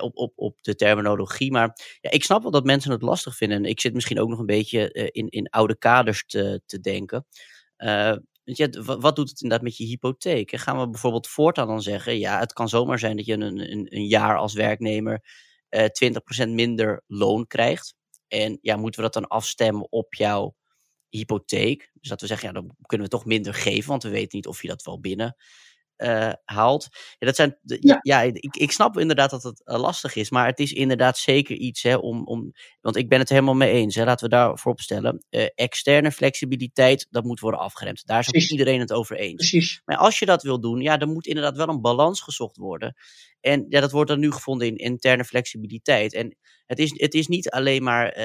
[0.00, 1.50] op, op, op de terminologie.
[1.50, 3.64] Maar ja, ik snap wel dat mensen het lastig vinden.
[3.64, 7.26] Ik zit misschien ook nog een beetje eh, in, in oude kaders te, te denken.
[8.44, 10.56] Ja, wat doet het inderdaad met je hypotheek?
[10.56, 13.96] Gaan we bijvoorbeeld voortaan dan zeggen, ja, het kan zomaar zijn dat je een, een,
[13.96, 15.22] een jaar als werknemer
[15.70, 15.84] uh,
[16.44, 17.94] 20% minder loon krijgt.
[18.28, 20.54] En ja, moeten we dat dan afstemmen op jouw
[21.08, 21.90] hypotheek?
[21.92, 24.46] Dus dat we zeggen, ja, dan kunnen we toch minder geven, want we weten niet
[24.46, 25.36] of je dat wel binnen
[26.02, 26.88] uh, haalt.
[27.18, 27.98] Ja, dat zijn, ja.
[28.02, 31.56] ja, ik, ik snap inderdaad dat het uh, lastig is, maar het is inderdaad zeker
[31.56, 32.52] iets hè, om, om.
[32.80, 33.94] Want ik ben het helemaal mee eens.
[33.94, 35.24] Hè, laten we daarvoor opstellen.
[35.30, 38.06] Uh, externe flexibiliteit, dat moet worden afgeremd.
[38.06, 39.34] Daar is iedereen het over eens.
[39.34, 39.82] Precies.
[39.84, 42.94] Maar als je dat wil doen, ja, dan moet inderdaad wel een balans gezocht worden.
[43.40, 46.14] En ja, dat wordt dan nu gevonden in interne flexibiliteit.
[46.14, 46.36] En
[46.66, 48.18] het is, het is niet alleen maar,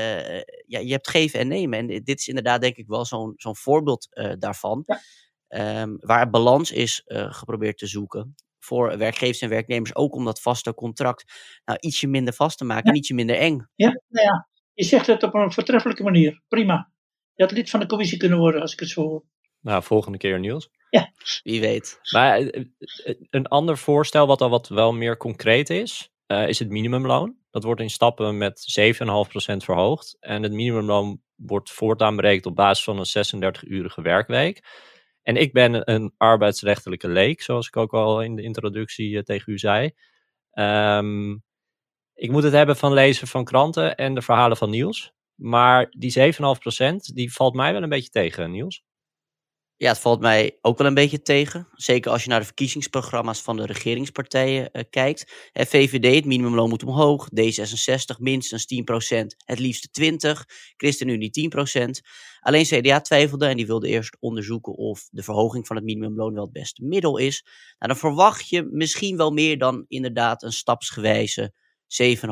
[0.66, 1.80] ja, je hebt geven en nemen.
[1.80, 4.08] En dit is inderdaad denk ik wel zo'n zo'n voorbeeld
[4.40, 4.84] daarvan.
[4.86, 5.02] Ja.
[5.50, 10.42] Um, waar balans is uh, geprobeerd te zoeken voor werkgevers en werknemers, ook om dat
[10.42, 11.34] vaste contract
[11.66, 12.92] nou, ietsje minder vast te maken ja.
[12.92, 13.68] en ietsje minder eng.
[13.76, 16.42] Ja, nou ja, je zegt het op een voortreffelijke manier.
[16.48, 16.92] Prima.
[17.34, 19.24] Je had lid van de commissie kunnen worden, als ik het zo hoor.
[19.62, 20.70] Nou, volgende keer nieuws.
[20.90, 21.12] Ja.
[21.44, 22.00] Wie weet.
[22.12, 22.66] Maar eh,
[23.04, 27.36] eh, een ander voorstel wat al wat wel meer concreet is, uh, is het minimumloon.
[27.50, 30.18] Dat wordt in stappen met 7,5% verhoogd.
[30.20, 34.64] En het minimumloon wordt voortaan berekend op basis van een 36-urige werkweek.
[35.28, 39.54] En ik ben een arbeidsrechtelijke leek, zoals ik ook al in de introductie uh, tegen
[39.54, 39.92] u zei.
[40.54, 41.44] Um,
[42.14, 45.14] ik moet het hebben van lezen van kranten en de verhalen van Niels.
[45.36, 48.84] Maar die 7,5% die valt mij wel een beetje tegen, Niels.
[49.80, 51.68] Ja, het valt mij ook wel een beetje tegen.
[51.74, 55.50] Zeker als je naar de verkiezingsprogramma's van de regeringspartijen uh, kijkt.
[55.52, 57.28] Hè, VVD, het minimumloon moet omhoog.
[57.30, 58.66] D66 minstens
[59.14, 60.06] 10%, het liefst 20%.
[60.78, 61.90] ChristenUnie 10%.
[62.40, 66.44] Alleen CDA twijfelde en die wilde eerst onderzoeken of de verhoging van het minimumloon wel
[66.44, 67.44] het beste middel is.
[67.78, 71.54] Nou, dan verwacht je misschien wel meer dan inderdaad een stapsgewijze
[71.88, 72.28] 7,5%.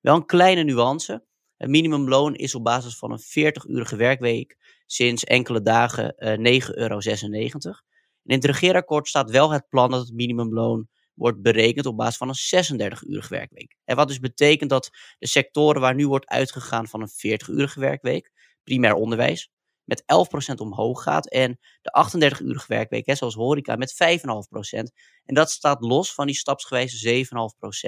[0.00, 1.26] Wel een kleine nuance.
[1.58, 6.98] Het minimumloon is op basis van een 40-urige werkweek sinds enkele dagen uh, 9,96 euro.
[6.98, 12.16] En in het regeerakkoord staat wel het plan dat het minimumloon wordt berekend op basis
[12.16, 13.76] van een 36-urig werkweek.
[13.84, 18.32] En wat dus betekent dat de sectoren waar nu wordt uitgegaan van een 40-urige werkweek,
[18.62, 19.50] primair onderwijs,
[19.88, 21.28] met 11% omhoog gaat.
[21.28, 24.92] En de 38-urige werkweek, hè, zoals horeca, met 5,5%.
[25.24, 27.24] En dat staat los van die stapsgewijze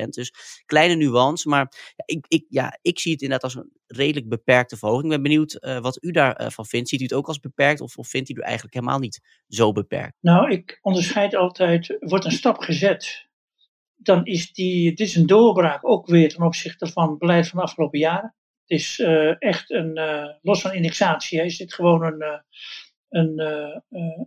[0.01, 0.09] 7,5%.
[0.09, 0.33] Dus
[0.67, 5.05] kleine nuance, maar ik, ik, ja, ik zie het inderdaad als een redelijk beperkte verhoging.
[5.05, 6.89] Ik ben benieuwd uh, wat u daarvan uh, vindt.
[6.89, 9.73] Ziet u het ook als beperkt of, of vindt u het eigenlijk helemaal niet zo
[9.73, 10.17] beperkt?
[10.21, 13.29] Nou, ik onderscheid altijd, wordt een stap gezet
[14.03, 17.59] dan is die, dit is een doorbraak ook weer ten opzichte van het beleid van
[17.59, 18.35] de afgelopen jaren.
[18.71, 22.39] Het is uh, echt een, uh, los van indexatie, is dit gewoon een, uh,
[23.09, 23.39] een,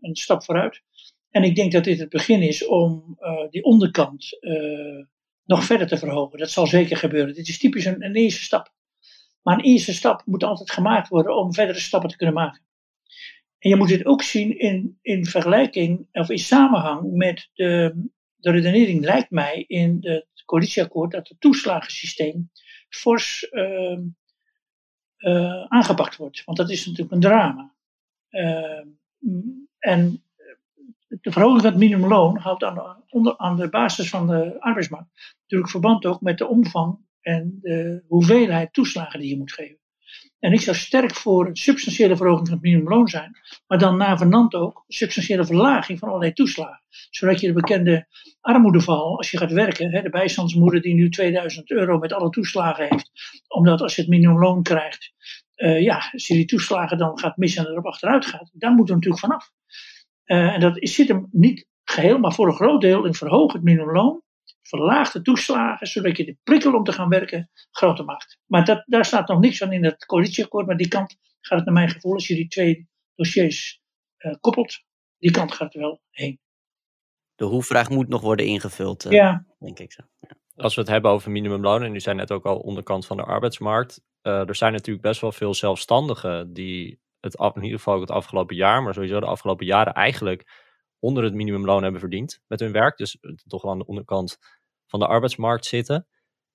[0.02, 0.82] een stap vooruit.
[1.30, 3.18] En ik denk dat dit het begin is om
[3.50, 4.40] die onderkant
[5.46, 6.40] nog verder te verhogen.
[6.40, 7.34] Dat zal zeker gebeuren.
[7.34, 8.74] Dit is typisch een, een eerste stap.
[9.42, 12.62] Maar een eerste stap moet altijd gemaakt worden om verdere stappen te kunnen maken.
[13.60, 17.94] En je moet dit ook zien in, in vergelijking of in samenhang met de,
[18.36, 22.52] de redenering lijkt mij in het coalitieakkoord dat het toeslagensysteem
[22.90, 23.98] fors uh,
[25.24, 26.44] uh, aangepakt wordt.
[26.44, 27.74] Want dat is natuurlijk een drama.
[28.30, 28.86] Uh,
[29.80, 30.24] en
[31.08, 35.36] de verhoging van het minimumloon houdt aan de, onder, aan de basis van de arbeidsmarkt
[35.42, 39.83] natuurlijk verband ook met de omvang en de hoeveelheid toeslagen die je moet geven.
[40.44, 44.54] En ik zou sterk voor een substantiële verhoging van het minimumloon zijn, maar dan navenant
[44.54, 46.82] ook een substantiële verlaging van allerlei toeslagen.
[47.10, 48.08] Zodat je de bekende
[48.42, 52.88] armoedeval, als je gaat werken, hè, de bijstandsmoeder die nu 2000 euro met alle toeslagen
[52.90, 53.12] heeft,
[53.48, 55.14] omdat als je het minimumloon krijgt,
[55.56, 58.96] uh, ja, als je die toeslagen dan gaat missen en erop achteruit gaat, daar moeten
[58.96, 59.52] we natuurlijk vanaf.
[60.26, 63.64] Uh, en dat zit hem niet geheel, maar voor een groot deel in verhogen het
[63.64, 64.22] minimumloon
[64.78, 68.40] verlaagde toeslagen, zodat je de prikkel om te gaan werken groter maakt.
[68.46, 71.66] Maar dat, daar staat nog niks van in het coalitieakkoord, maar die kant gaat het
[71.66, 73.82] naar mijn gevoel, als je die twee dossiers
[74.18, 74.84] uh, koppelt,
[75.18, 76.40] die kant gaat er wel heen.
[77.36, 79.46] De hoe-vraag moet nog worden ingevuld, uh, ja.
[79.60, 80.04] denk ik zo.
[80.20, 80.30] Ja.
[80.56, 83.24] Als we het hebben over minimumloon, en u zei net ook al onderkant van de
[83.24, 88.00] arbeidsmarkt, uh, er zijn natuurlijk best wel veel zelfstandigen die het af, in ieder geval
[88.00, 92.60] het afgelopen jaar, maar sowieso de afgelopen jaren eigenlijk onder het minimumloon hebben verdiend met
[92.60, 92.98] hun werk.
[92.98, 94.38] Dus toch wel aan de onderkant
[94.94, 96.08] van de arbeidsmarkt zitten.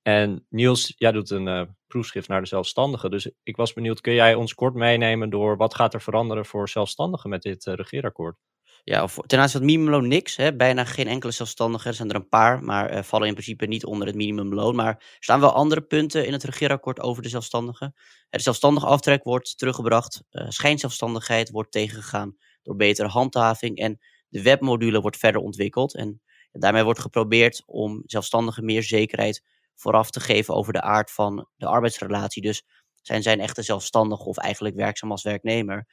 [0.02, 3.10] En Niels, jij doet een uh, proefschrift naar de zelfstandigen.
[3.10, 6.68] Dus ik was benieuwd, kun jij ons kort meenemen door wat gaat er veranderen voor
[6.68, 8.36] zelfstandigen met dit uh, regeerakkoord?
[8.84, 10.36] Ja, ten aanzien van het minimumloon niks.
[10.36, 10.56] Hè.
[10.56, 11.88] Bijna geen enkele zelfstandige.
[11.88, 14.74] Er zijn er een paar, maar uh, vallen in principe niet onder het minimumloon.
[14.74, 17.94] Maar er staan wel andere punten in het regeerakkoord over de zelfstandigen.
[18.30, 20.22] De zelfstandige aftrek wordt teruggebracht.
[20.30, 23.78] schijnzelfstandigheid wordt tegengegaan door betere handhaving.
[23.78, 23.98] En
[24.28, 25.94] de webmodule wordt verder ontwikkeld.
[25.94, 29.42] En daarmee wordt geprobeerd om zelfstandigen meer zekerheid
[29.74, 32.42] vooraf te geven over de aard van de arbeidsrelatie.
[32.42, 32.64] Dus
[33.02, 35.86] zijn zij echte zelfstandig of eigenlijk werkzaam als werknemer?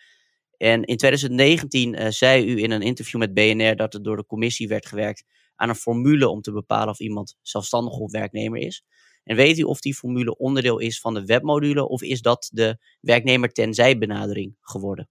[0.57, 4.25] En in 2019 uh, zei u in een interview met BNR dat er door de
[4.25, 5.23] commissie werd gewerkt
[5.55, 8.83] aan een formule om te bepalen of iemand zelfstandig of werknemer is.
[9.23, 12.77] En weet u of die formule onderdeel is van de webmodule of is dat de
[13.01, 15.09] werknemer tenzij benadering geworden?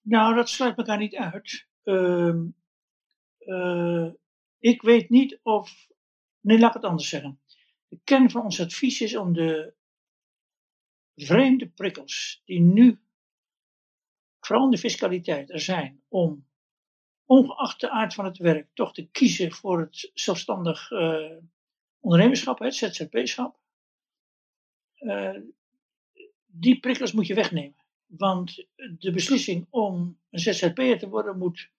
[0.00, 1.66] Nou, dat sluit elkaar niet uit.
[1.84, 2.34] Uh,
[3.38, 4.10] uh,
[4.64, 5.88] ik weet niet of.
[6.40, 7.40] Nee, laat ik het anders zeggen.
[7.88, 9.74] De kern van ons advies is om de
[11.14, 13.00] vreemde prikkels die nu,
[14.40, 16.46] vooral in de fiscaliteit, er zijn, om
[17.24, 21.36] ongeacht de aard van het werk toch te kiezen voor het zelfstandig uh,
[22.00, 23.58] ondernemerschap, het ZZP-schap.
[24.98, 25.40] Uh,
[26.46, 27.84] die prikkels moet je wegnemen.
[28.06, 28.66] Want
[28.98, 31.72] de beslissing om een ZZP'er te worden moet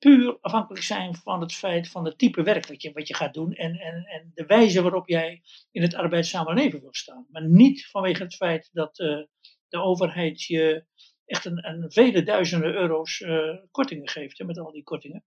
[0.00, 3.34] puur afhankelijk zijn van het feit van het type werk wat je, wat je gaat
[3.34, 7.26] doen en, en, en de wijze waarop jij in het arbeidssamenleven wil staan.
[7.30, 9.22] Maar niet vanwege het feit dat uh,
[9.68, 10.84] de overheid je
[11.24, 15.24] echt een, een vele duizenden euro's uh, kortingen geeft hè, met al die kortingen.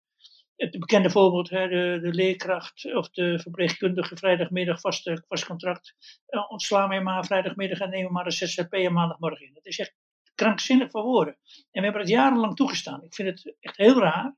[0.56, 5.94] Het bekende voorbeeld, hè, de, de leerkracht of de verpleegkundige vrijdagmiddag vast, vast contract.
[6.28, 9.54] Uh, ontslaan mij maar vrijdagmiddag en nemen maar een ZZP en maandagmorgen in.
[9.54, 9.94] Dat is echt
[10.34, 11.36] krankzinnig voor woorden.
[11.70, 13.04] En we hebben het jarenlang toegestaan.
[13.04, 14.36] Ik vind het echt heel raar.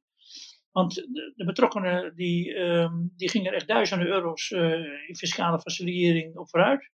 [0.74, 6.36] Want de, de betrokkenen die, um, die gingen echt duizenden euro's uh, in fiscale facilitering
[6.36, 6.90] op vooruit.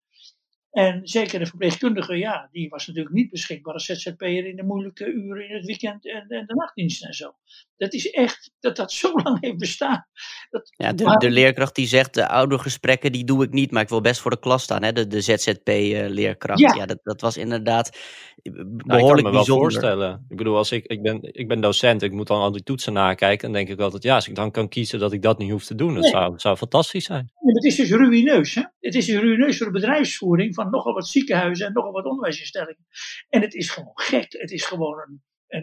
[0.70, 5.06] En zeker de verpleegkundige, ja, die was natuurlijk niet beschikbaar als ZZP'er in de moeilijke
[5.06, 7.34] uren in het weekend en, en de nachtdiensten en zo.
[7.76, 10.06] Dat is echt, dat dat zo lang heeft bestaan.
[10.50, 13.82] Dat, ja, de, de, leerkracht die zegt, de oude gesprekken die doe ik niet, maar
[13.82, 14.92] ik wil best voor de klas staan, hè?
[14.92, 16.60] de, de ZZP-leerkracht.
[16.60, 16.74] Ja.
[16.74, 17.98] ja, dat, dat was inderdaad
[18.42, 20.26] behoorlijk nou, ik kan me wel voorstellen.
[20.28, 22.92] Ik bedoel, als ik, ik, ben, ik ben docent, ik moet dan al die toetsen
[22.92, 25.50] nakijken, dan denk ik altijd, ja, als ik dan kan kiezen dat ik dat niet
[25.50, 26.10] hoef te doen, dat nee.
[26.10, 27.30] zou, zou fantastisch zijn.
[27.34, 28.62] Ja, het is dus ruïneus, hè?
[28.80, 32.86] Het is ruïneus voor bedrijfsvoering van nogal wat ziekenhuizen en nogal wat onderwijsinstellingen.
[33.28, 34.32] En het is gewoon gek.
[34.32, 35.22] Het is gewoon een,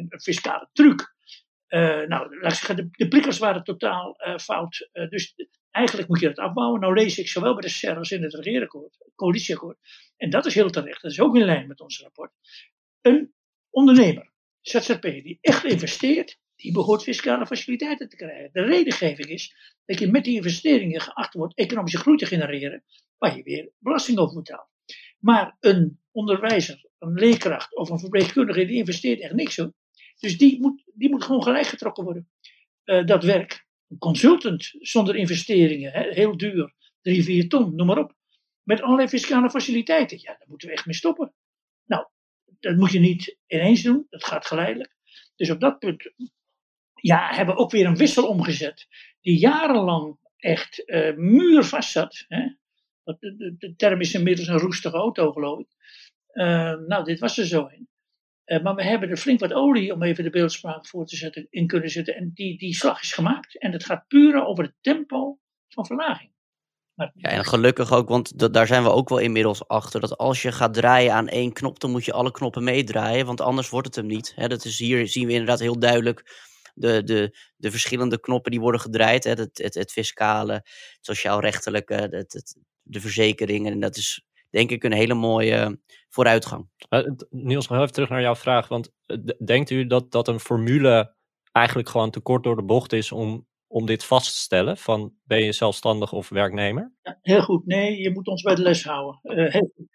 [0.10, 1.14] een fiscale truc.
[1.70, 4.90] Uh, nou, laat ik zeggen, de, de prikkels waren totaal uh, fout.
[4.94, 5.36] Uh, dus
[5.72, 6.80] eigenlijk moet je dat afbouwen.
[6.80, 9.78] Nou lees ik zowel bij de SER als in het regeerakkoord, het coalitieakkoord.
[10.18, 12.32] En dat is heel terecht, dat is ook in lijn met ons rapport.
[13.02, 13.34] Een
[13.70, 18.50] ondernemer, ZZP, die echt investeert, die behoort fiscale faciliteiten te krijgen.
[18.54, 22.84] De redengeving is dat je met die investeringen geacht wordt economische groei te genereren,
[23.18, 24.70] waar je weer belasting over moet betalen.
[25.20, 29.74] Maar een onderwijzer, een leerkracht of een verpleegkundige die investeert echt niks hoor.
[30.20, 32.30] Dus die moet, die moet gewoon gelijk getrokken worden.
[32.86, 33.66] Uh, dat werk.
[33.88, 38.16] Een consultant zonder investeringen, hè, heel duur, drie, vier ton, noem maar op.
[38.64, 40.18] Met allerlei fiscale faciliteiten.
[40.22, 41.34] Ja, daar moeten we echt mee stoppen.
[41.86, 42.08] Nou,
[42.60, 44.96] dat moet je niet ineens doen, dat gaat geleidelijk.
[45.36, 46.14] Dus op dat punt
[47.06, 48.88] ja, hebben ook weer een wissel omgezet,
[49.22, 52.26] die jarenlang echt uh, muurvast zat.
[52.28, 52.40] Hè?
[53.04, 55.68] De, de, de, term is inmiddels een roestige auto, geloof ik.
[56.34, 57.88] Uh, nou, dit was er zo in.
[58.46, 61.48] Uh, maar we hebben er flink wat olie, om even de beeldspraak voor te zetten,
[61.50, 62.16] in kunnen zetten.
[62.16, 63.60] En die, die slag is gemaakt.
[63.60, 65.40] En het gaat puur over het tempo
[65.70, 66.32] van verlaging.
[66.94, 70.00] Maar, ja, en gelukkig ook, want daar zijn we ook wel inmiddels achter.
[70.00, 73.26] Dat als je gaat draaien aan één knop, dan moet je alle knoppen meedraaien.
[73.26, 74.34] Want anders wordt het hem niet.
[74.36, 78.60] Hè, dat is hier zien we inderdaad heel duidelijk de, de, de verschillende knoppen die
[78.60, 79.24] worden gedraaid.
[79.24, 83.72] Hè, het, het, het fiscale, het sociaal-rechtelijke, het, het, de verzekeringen.
[83.72, 86.70] En dat is denk ik een hele mooie vooruitgang.
[86.90, 88.68] Uh, Niels, nog even terug naar jouw vraag.
[88.68, 91.16] Want eh, denkt u dat, dat een formule
[91.52, 94.78] eigenlijk gewoon te kort door de bocht is om, om dit vast te stellen?
[94.78, 96.94] Van ben je zelfstandig of werknemer?
[97.02, 97.66] Ja, heel goed.
[97.66, 99.20] Nee, je moet ons bij de les houden.
[99.24, 99.90] Uh, heel goed.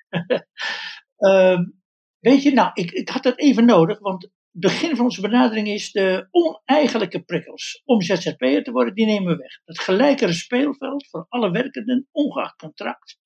[1.18, 1.58] uh,
[2.28, 5.92] weet je, nou, ik, ik had dat even nodig, want begin van onze benadering is
[5.92, 9.60] de oneigenlijke prikkels om ZZP'er te worden, die nemen we weg.
[9.64, 13.18] Het gelijkere speelveld voor alle werkenden, ongeacht contract,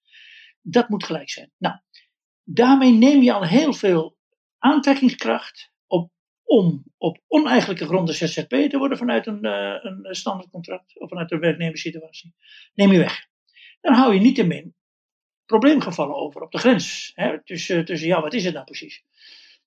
[0.60, 1.52] dat moet gelijk zijn.
[1.58, 1.76] Nou,
[2.42, 4.16] daarmee neem je al heel veel
[4.58, 6.10] aantrekkingskracht op,
[6.42, 11.40] om op oneigenlijke gronden ZZP te worden vanuit een, uh, een standaardcontract of vanuit een
[11.40, 12.34] werknemerssituatie.
[12.74, 13.26] Neem je weg.
[13.80, 14.74] Dan hou je niet te min
[15.46, 17.12] probleemgevallen over op de grens.
[17.14, 19.04] Hè, tussen, tussen, ja, wat is het nou precies?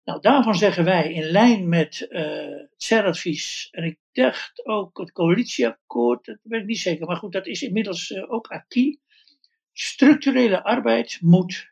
[0.08, 2.22] Nou, daarvan zeggen wij in lijn met uh,
[2.70, 7.32] het CER-advies, en ik dacht ook het coalitieakkoord, dat weet ik niet zeker, maar goed,
[7.32, 8.98] dat is inmiddels uh, ook acquis.
[9.74, 11.72] Structurele arbeid moet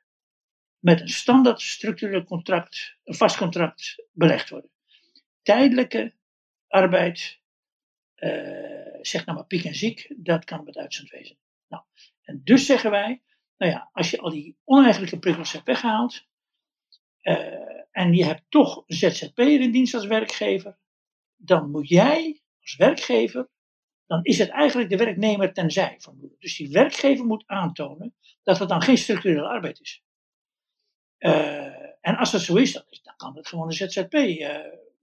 [0.79, 4.69] met een standaard structureel contract, een vast contract, belegd worden.
[5.41, 6.13] Tijdelijke
[6.67, 7.39] arbeid,
[8.15, 11.37] uh, zeg nou maar piek en ziek, dat kan met uitzend wezen.
[11.67, 11.83] Nou,
[12.21, 13.21] en dus zeggen wij,
[13.57, 16.25] nou ja, als je al die oneigenlijke prikkels hebt weggehaald,
[17.21, 20.77] uh, en je hebt toch een ZZP'er in dienst als werkgever,
[21.35, 23.49] dan moet jij als werkgever
[24.07, 26.31] dan is het eigenlijk de werknemer tenzij van.
[26.39, 30.03] Dus die werkgever moet aantonen dat het dan geen structurele arbeid is.
[31.19, 31.65] Uh,
[32.01, 34.57] en als dat zo is, dan, kan het gewoon een ZZP uh,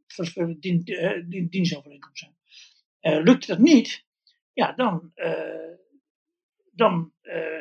[0.06, 2.26] voor, dien, uh, dienstovereenkomst
[3.00, 3.24] zijn.
[3.24, 4.04] lukt dat niet,
[4.52, 5.12] ja, dan,
[6.74, 7.12] dan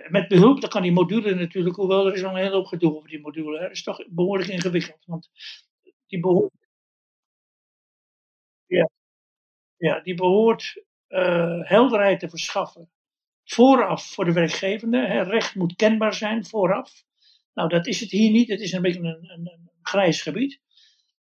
[0.08, 2.96] met behulp, dan kan die module natuurlijk, hoewel er is al een hele hoop gedoe
[2.96, 5.06] over die module, hè, is toch behoorlijk ingewikkeld.
[5.06, 5.30] Want
[6.08, 6.54] die behoort,
[8.66, 8.90] ja,
[9.78, 12.90] ja, die behoort uh, helderheid te verschaffen.
[13.44, 15.08] Vooraf voor de werkgevende.
[15.08, 17.04] Hè, recht moet kenbaar zijn vooraf.
[17.54, 18.50] Nou, dat is het hier niet.
[18.50, 20.60] Het is een beetje een, een, grijs gebied.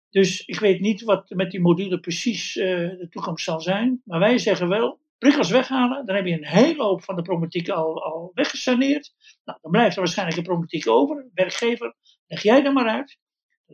[0.10, 4.02] Dus ik weet niet wat met die module precies uh, de toekomst zal zijn.
[4.06, 6.06] Maar wij zeggen wel, prikkels weghalen.
[6.06, 9.14] Dan heb je een hele hoop van de problematiek al, al weggesaneerd.
[9.44, 11.30] Nou, dan blijft er waarschijnlijk een problematiek over.
[11.34, 11.96] Werkgever,
[12.28, 13.18] leg jij er maar uit.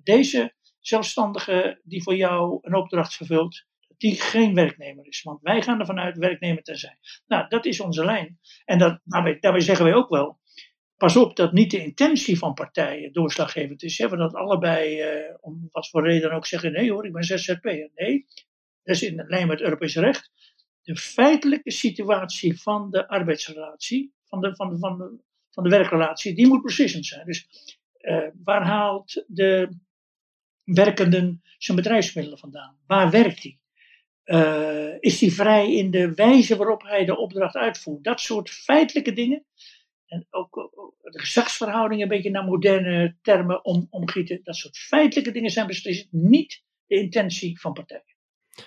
[0.04, 3.66] Deze zelfstandige die voor jou een opdracht vervult,
[3.98, 5.22] die geen werknemer is.
[5.22, 6.98] Want wij gaan ervan uit werknemer te zijn.
[7.28, 8.40] Nou, dat is onze lijn.
[8.66, 10.40] En dat, daarbij, zeggen wij ook wel,
[10.98, 13.98] pas op dat niet de intentie van partijen doorslaggevend is.
[13.98, 17.90] Hè, dat allebei, eh, om wat voor reden ook, zeggen: nee hoor, ik ben ZZP'er.
[17.96, 18.26] Nee,
[18.84, 20.32] dat is in lijn met het Europese recht.
[20.86, 26.48] De feitelijke situatie van de arbeidsrelatie, van de, van van de, van de werkrelatie, die
[26.48, 27.26] moet beslissend zijn.
[27.26, 27.48] Dus
[28.00, 29.78] uh, waar haalt de
[30.63, 32.78] werkenden zijn bedrijfsmiddelen vandaan?
[32.88, 33.60] Waar werkt hij?
[34.26, 38.03] Uh, is hij vrij in de wijze waarop hij de opdracht uitvoert?
[38.03, 39.45] Dat soort feitelijke dingen.
[40.05, 40.53] En ook,
[41.01, 44.39] de gezagsverhoudingen een beetje naar moderne termen om, omgieten.
[44.43, 48.14] Dat soort feitelijke dingen zijn beslist niet de intentie van partijen.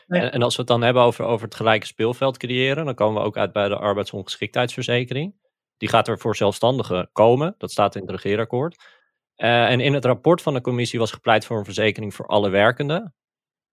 [0.07, 3.21] En, en, als we het dan hebben over, over het gelijke speelveld creëren, dan komen
[3.21, 5.35] we ook uit bij de arbeidsongeschiktheidsverzekering.
[5.77, 8.77] Die gaat er voor zelfstandigen komen, dat staat in het regeerakkoord.
[9.37, 12.49] Uh, en in het rapport van de commissie was gepleit voor een verzekering voor alle
[12.49, 13.15] werkenden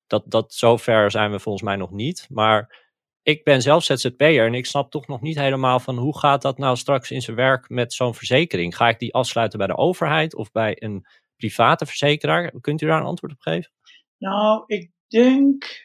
[0.07, 2.28] dat, dat zover zijn we volgens mij nog niet.
[2.30, 2.84] Maar
[3.22, 6.57] ik ben zelf ZZP'er en ik snap toch nog niet helemaal van hoe gaat dat
[6.57, 8.76] nou straks in zijn werk met zo'n verzekering?
[8.76, 11.05] Ga ik die afsluiten bij de overheid of bij een
[11.36, 12.53] private verzekeraar?
[12.61, 13.72] Kunt u daar een antwoord op geven?
[14.18, 15.84] Nou, ik denk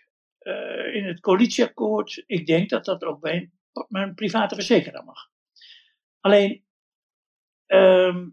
[0.50, 3.52] uh, in het coalitieakkoord, ik denk dat dat ook bij een
[3.88, 5.30] mijn private verzekeraar mag.
[6.20, 6.64] Alleen,
[7.66, 8.28] ehm,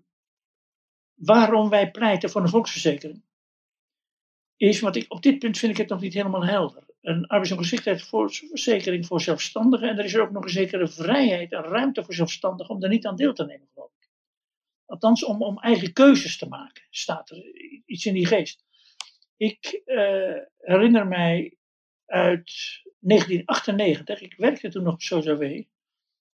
[1.13, 3.24] waarom wij pleiten voor een volksverzekering,
[4.55, 6.86] is, want ik, op dit punt vind ik het nog niet helemaal helder.
[7.01, 12.03] Een arbeidsongeschiktheidsverzekering voor zelfstandigen en er is er ook nog een zekere vrijheid en ruimte
[12.03, 14.09] voor zelfstandigen om daar niet aan deel te nemen, geloof ik.
[14.86, 17.43] Althans, om, om eigen keuzes te maken, staat er
[17.86, 18.65] iets in die geest.
[19.38, 21.57] Ik uh, herinner mij
[22.08, 25.64] uit 1998, ik werkte toen nog op SOZW,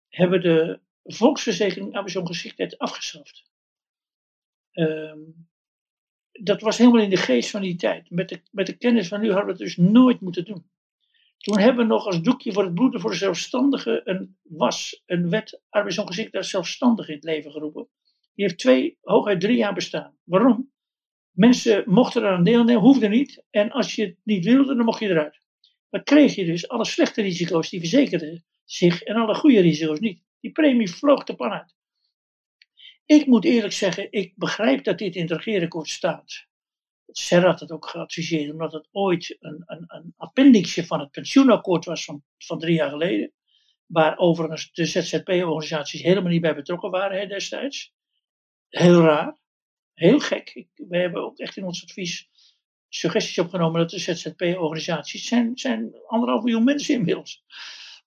[0.08, 3.48] hebben de volksverzekering arbeidsongeschiktheid afgeschaft.
[4.72, 5.48] Um,
[6.32, 8.10] dat was helemaal in de geest van die tijd.
[8.10, 10.70] Met de, met de kennis van nu hadden we het dus nooit moeten doen.
[11.36, 15.30] Toen hebben we nog als doekje voor het bloeden voor de zelfstandigen een was, een
[15.30, 17.88] wet arbeidsongeschiktheid zelfstandig in het leven geroepen.
[18.34, 20.16] Die heeft twee, hooguit drie jaar bestaan.
[20.24, 20.72] Waarom?
[21.30, 23.44] Mensen mochten eraan deelnemen, hoefde niet.
[23.50, 25.40] En als je het niet wilde, dan mocht je eruit.
[25.90, 30.22] Dan kreeg je dus alle slechte risico's, die verzekerden zich, en alle goede risico's niet.
[30.40, 31.74] Die premie vloog de pan uit.
[33.04, 36.46] Ik moet eerlijk zeggen, ik begrijp dat dit in het regeerakkoord staat.
[37.06, 41.84] Ser had het ook geadviseerd, omdat het ooit een, een, een appendixje van het pensioenakkoord
[41.84, 43.32] was van, van drie jaar geleden.
[43.86, 47.92] Waar overigens de ZZP-organisaties helemaal niet bij betrokken waren hè, destijds.
[48.68, 49.38] Heel raar.
[49.94, 50.66] Heel gek.
[50.74, 52.29] We hebben ook echt in ons advies
[52.90, 57.44] suggesties opgenomen dat de ZZP-organisaties zijn, zijn anderhalf miljoen mensen inmiddels.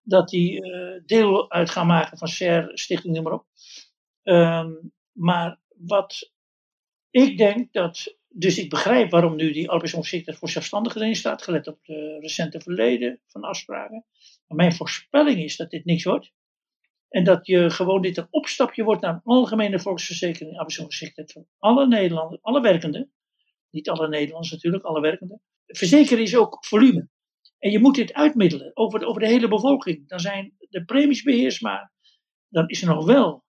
[0.01, 3.45] Dat die uh, deel uit gaan maken van SER, stichting noem maar op.
[4.23, 6.31] Um, maar wat
[7.09, 11.67] ik denk dat, dus ik begrijp waarom nu die arbeidsongeschiktheid voor zelfstandigen erin staat, gelet
[11.67, 14.05] op de recente verleden van afspraken.
[14.47, 16.31] Maar mijn voorspelling is dat dit niks wordt.
[17.09, 21.87] En dat je gewoon dit een opstapje wordt naar een algemene volksverzekering arbeidsongeschiktheid van alle
[21.87, 23.11] Nederlanders, alle werkenden.
[23.73, 25.41] Niet alle Nederlanders natuurlijk, alle werkenden.
[25.65, 27.09] Verzekeren is ook volume.
[27.59, 30.07] En je moet dit uitmiddelen over de, over de hele bevolking.
[30.07, 31.91] Dan zijn de premies beheersbaar.
[32.49, 33.43] Dan is er nog wel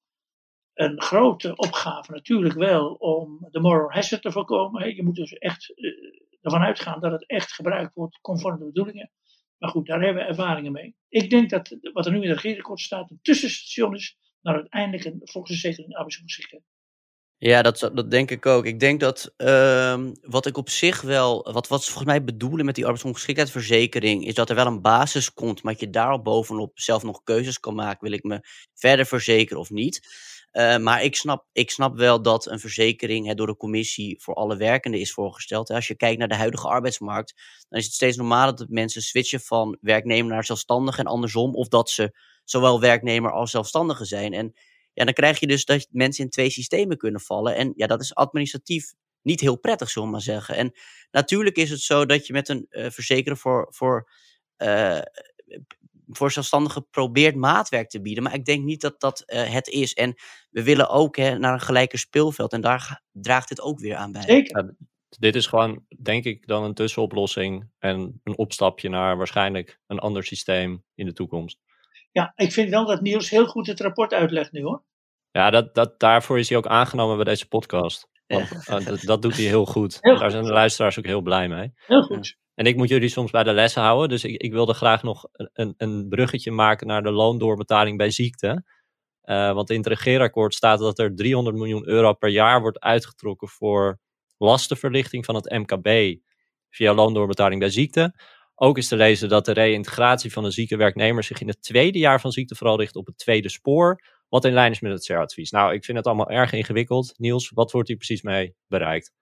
[0.75, 4.95] een grote opgave natuurlijk wel om de moral hazard te voorkomen.
[4.95, 5.93] Je moet dus echt uh,
[6.41, 9.11] ervan uitgaan dat het echt gebruikt wordt conform de bedoelingen.
[9.59, 10.97] Maar goed, daar hebben we ervaringen mee.
[11.09, 15.05] Ik denk dat wat er nu in de regeerakkoord staat een tussenstation is naar uiteindelijk
[15.05, 16.63] een volksverzekering arbeidsongeschiktheid.
[17.43, 18.67] Ja, dat, dat denk ik ook.
[18.67, 22.65] Ik denk dat uh, wat ik op zich wel, wat, wat ze volgens mij bedoelen
[22.65, 26.79] met die arbeidsongeschiktheidsverzekering, is dat er wel een basis komt, maar dat je daarop bovenop
[26.79, 28.05] zelf nog keuzes kan maken.
[28.09, 28.41] Wil ik me
[28.75, 30.01] verder verzekeren of niet?
[30.53, 34.35] Uh, maar ik snap, ik snap wel dat een verzekering hè, door de commissie voor
[34.35, 35.71] alle werkenden is voorgesteld.
[35.71, 37.35] Als je kijkt naar de huidige arbeidsmarkt,
[37.69, 41.55] dan is het steeds normaal dat mensen switchen van werknemer naar zelfstandig en andersom.
[41.55, 44.33] Of dat ze zowel werknemer als zelfstandige zijn.
[44.33, 44.55] En
[44.93, 47.57] ja, dan krijg je dus dat mensen in twee systemen kunnen vallen.
[47.57, 50.57] En ja, dat is administratief niet heel prettig, zullen we maar zeggen.
[50.57, 50.73] En
[51.11, 54.11] natuurlijk is het zo dat je met een uh, verzekeren voor, voor,
[54.59, 55.01] uh,
[56.07, 58.23] voor zelfstandigen probeert maatwerk te bieden.
[58.23, 59.95] Maar ik denk niet dat dat uh, het is.
[59.95, 60.15] En
[60.51, 62.53] we willen ook hè, naar een gelijker speelveld.
[62.53, 64.23] En daar draagt dit ook weer aan bij.
[64.23, 64.77] Zeker.
[65.19, 67.71] Dit is gewoon, denk ik, dan een tussenoplossing.
[67.79, 71.59] En een opstapje naar waarschijnlijk een ander systeem in de toekomst.
[72.13, 74.83] Ja, ik vind wel dat Niels heel goed het rapport uitlegt nu hoor.
[75.31, 78.09] Ja, dat, dat, daarvoor is hij ook aangenomen bij deze podcast.
[78.27, 78.79] Want, ja.
[78.79, 79.99] uh, dat, dat, doet hij heel goed.
[80.01, 81.73] Heel Daar zijn de luisteraars ook heel blij mee.
[81.87, 82.37] Heel goed.
[82.55, 84.09] En ik moet jullie soms bij de lessen houden.
[84.09, 88.65] Dus ik, ik wilde graag nog een, een bruggetje maken naar de loondoorbetaling bij ziekte.
[89.25, 93.49] Uh, want in het regeerakkoord staat dat er 300 miljoen euro per jaar wordt uitgetrokken
[93.49, 93.99] voor
[94.37, 96.19] lastenverlichting van het MKB
[96.71, 98.15] via loondoorbetaling bij ziekte.
[98.63, 101.99] Ook is te lezen dat de reïntegratie van een zieke werknemer zich in het tweede
[101.99, 105.05] jaar van ziekte vooral richt op het tweede spoor, wat in lijn is met het
[105.05, 105.51] CER-advies.
[105.51, 107.15] Nou, ik vind het allemaal erg ingewikkeld.
[107.17, 109.13] Niels, wat wordt hier precies mee bereikt?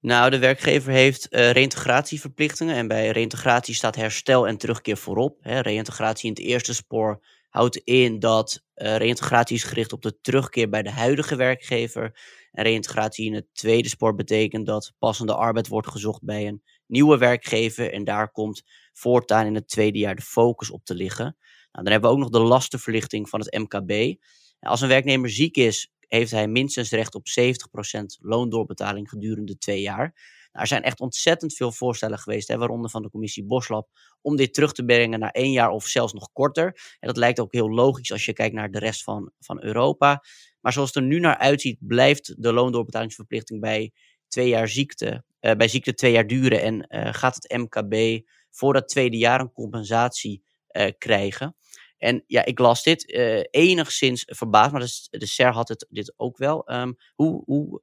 [0.00, 5.38] Nou, de werkgever heeft uh, reïntegratieverplichtingen en bij reïntegratie staat herstel en terugkeer voorop.
[5.40, 5.60] Hè.
[5.60, 10.68] Reïntegratie in het eerste spoor houdt in dat uh, reïntegratie is gericht op de terugkeer
[10.68, 12.20] bij de huidige werkgever.
[12.52, 17.18] En reïntegratie in het tweede spoor betekent dat passende arbeid wordt gezocht bij een nieuwe
[17.18, 18.62] werkgever en daar komt
[18.92, 21.24] voortaan in het tweede jaar de focus op te liggen.
[21.72, 24.20] Nou, dan hebben we ook nog de lastenverlichting van het MKB.
[24.60, 30.38] Als een werknemer ziek is, heeft hij minstens recht op 70% loondoorbetaling gedurende twee jaar.
[30.52, 33.88] Nou, er zijn echt ontzettend veel voorstellen geweest, hè, waaronder van de commissie Boslab,
[34.20, 36.66] om dit terug te brengen naar één jaar of zelfs nog korter.
[36.98, 40.24] En dat lijkt ook heel logisch als je kijkt naar de rest van, van Europa.
[40.60, 43.92] Maar zoals het er nu naar uitziet, blijft de loondoorbetalingsverplichting bij
[44.28, 48.72] twee jaar ziekte, uh, bij ziekte twee jaar duren en uh, gaat het MKB voor
[48.72, 51.56] dat tweede jaar een compensatie uh, krijgen.
[51.98, 53.12] En ja, ik las dit
[53.50, 56.72] enigszins verbaasd, maar de, de SER had het, dit ook wel.
[56.72, 57.82] Um, hoe, hoe,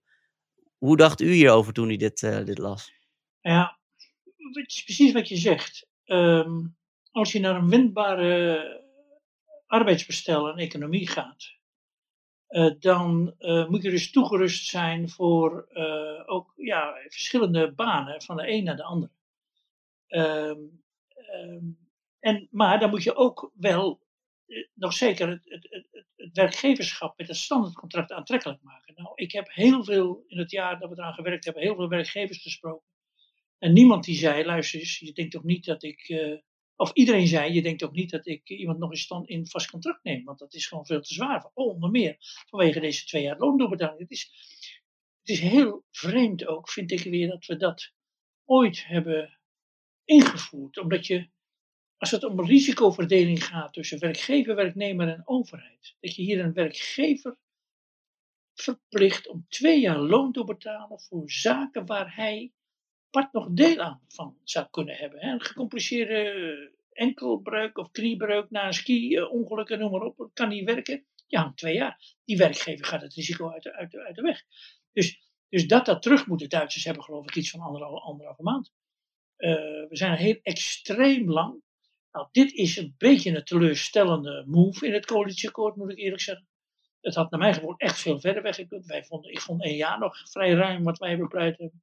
[0.77, 2.93] hoe dacht u hierover toen u dit, dit las?
[3.41, 3.79] Ja,
[4.23, 5.87] het is precies wat je zegt.
[6.05, 6.77] Um,
[7.11, 8.85] als je naar een wendbare
[9.65, 11.56] arbeidsbestel en economie gaat,
[12.47, 18.37] eh, dan uh, moet je dus toegerust zijn voor uh, ook ja, verschillende banen, van
[18.37, 19.11] de een naar de andere.
[20.07, 20.83] Um,
[21.33, 21.77] um,
[22.19, 23.99] en, maar dan moet je ook wel
[24.73, 28.93] nog zeker het, het, het, het, werkgeverschap met het standaardcontract aantrekkelijk maken.
[28.95, 31.89] Nou, ik heb heel veel, in het jaar dat we eraan gewerkt hebben, heel veel
[31.89, 32.87] werkgevers gesproken.
[33.57, 36.07] En niemand die zei, luister eens, je denkt toch niet dat ik,
[36.77, 39.69] of iedereen zei, je denkt ook niet dat ik iemand nog in stand in vast
[39.69, 41.49] contract neem, want dat is gewoon veel te zwaar.
[41.53, 43.99] Oh, onder meer vanwege deze twee jaar loondoorbetaling.
[43.99, 44.31] Het is,
[45.19, 47.93] het is heel vreemd ook, vind ik weer, dat we dat
[48.45, 49.39] ooit hebben
[50.05, 50.77] ingevoerd.
[50.77, 51.29] Omdat je,
[51.97, 57.37] als het om risicoverdeling gaat tussen werkgever, werknemer en overheid, dat je hier een werkgever
[58.53, 62.51] verplicht om twee jaar loon te betalen voor zaken waar hij
[63.17, 65.19] apart nog deel aan van zou kunnen hebben.
[65.19, 65.31] Hè.
[65.31, 71.05] Een gecompliceerde enkelbreuk of kniebreuk na een ski-ongeluk en noem maar op, kan niet werken.
[71.27, 72.15] Ja, twee jaar.
[72.25, 74.43] Die werkgever gaat het risico uit de, uit de, weg.
[74.93, 78.43] Dus, dus dat dat terug moet, de Duitsers hebben geloof ik iets van anderhalve, anderhalve
[78.43, 78.71] maand.
[79.37, 79.49] Uh,
[79.89, 81.61] we zijn heel extreem lang.
[82.11, 86.47] Nou, dit is een beetje een teleurstellende move in het coalitieakkoord, moet ik eerlijk zeggen.
[87.01, 88.85] Het had naar mijn gevoel echt veel verder weggekund.
[88.85, 91.81] Wij vonden, ik vond één jaar nog vrij ruim wat wij bepleit hebben.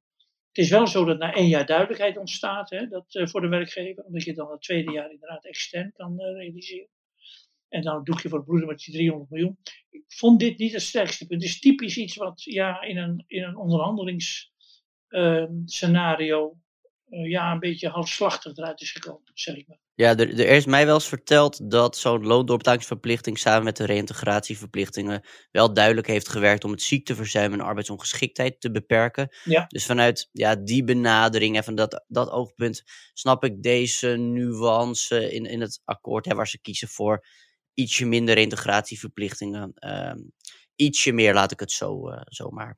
[0.55, 3.47] Het is wel zo dat na één jaar duidelijkheid ontstaat hè, dat, uh, voor de
[3.47, 6.89] werkgever, omdat je dan het tweede jaar inderdaad extern kan uh, realiseren.
[7.67, 9.57] En dan doe je voor het broeder met die 300 miljoen.
[9.89, 11.41] Ik vond dit niet het sterkste punt.
[11.41, 16.55] Het is typisch iets wat ja, in een, in een onderhandelingsscenario uh,
[17.09, 19.79] ja, een beetje halfslachtig eruit is gekomen, zeg ik maar.
[19.95, 25.25] Ja, er, er is mij wel eens verteld dat zo'n loondoorbetalingsverplichting samen met de reïntegratieverplichtingen
[25.51, 29.35] wel duidelijk heeft gewerkt om het ziekteverzuim en arbeidsongeschiktheid te beperken.
[29.43, 29.65] Ja.
[29.67, 32.83] Dus vanuit ja, die benadering en van dat, dat oogpunt
[33.13, 37.25] snap ik deze nuance in, in het akkoord, hè, waar ze kiezen voor
[37.73, 39.73] ietsje minder integratieverplichtingen.
[39.75, 40.13] Uh,
[40.75, 42.77] ietsje meer, laat ik het zo, uh, zo maar.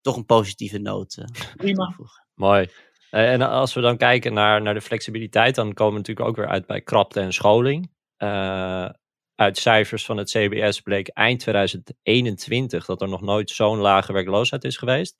[0.00, 1.16] Toch een positieve noot.
[1.16, 1.24] Uh,
[1.56, 1.96] Prima.
[2.34, 2.68] Mooi.
[3.14, 6.36] Uh, en als we dan kijken naar, naar de flexibiliteit, dan komen we natuurlijk ook
[6.36, 7.90] weer uit bij krapte en scholing.
[8.18, 8.88] Uh,
[9.34, 14.64] uit cijfers van het CBS bleek eind 2021 dat er nog nooit zo'n lage werkloosheid
[14.64, 15.16] is geweest.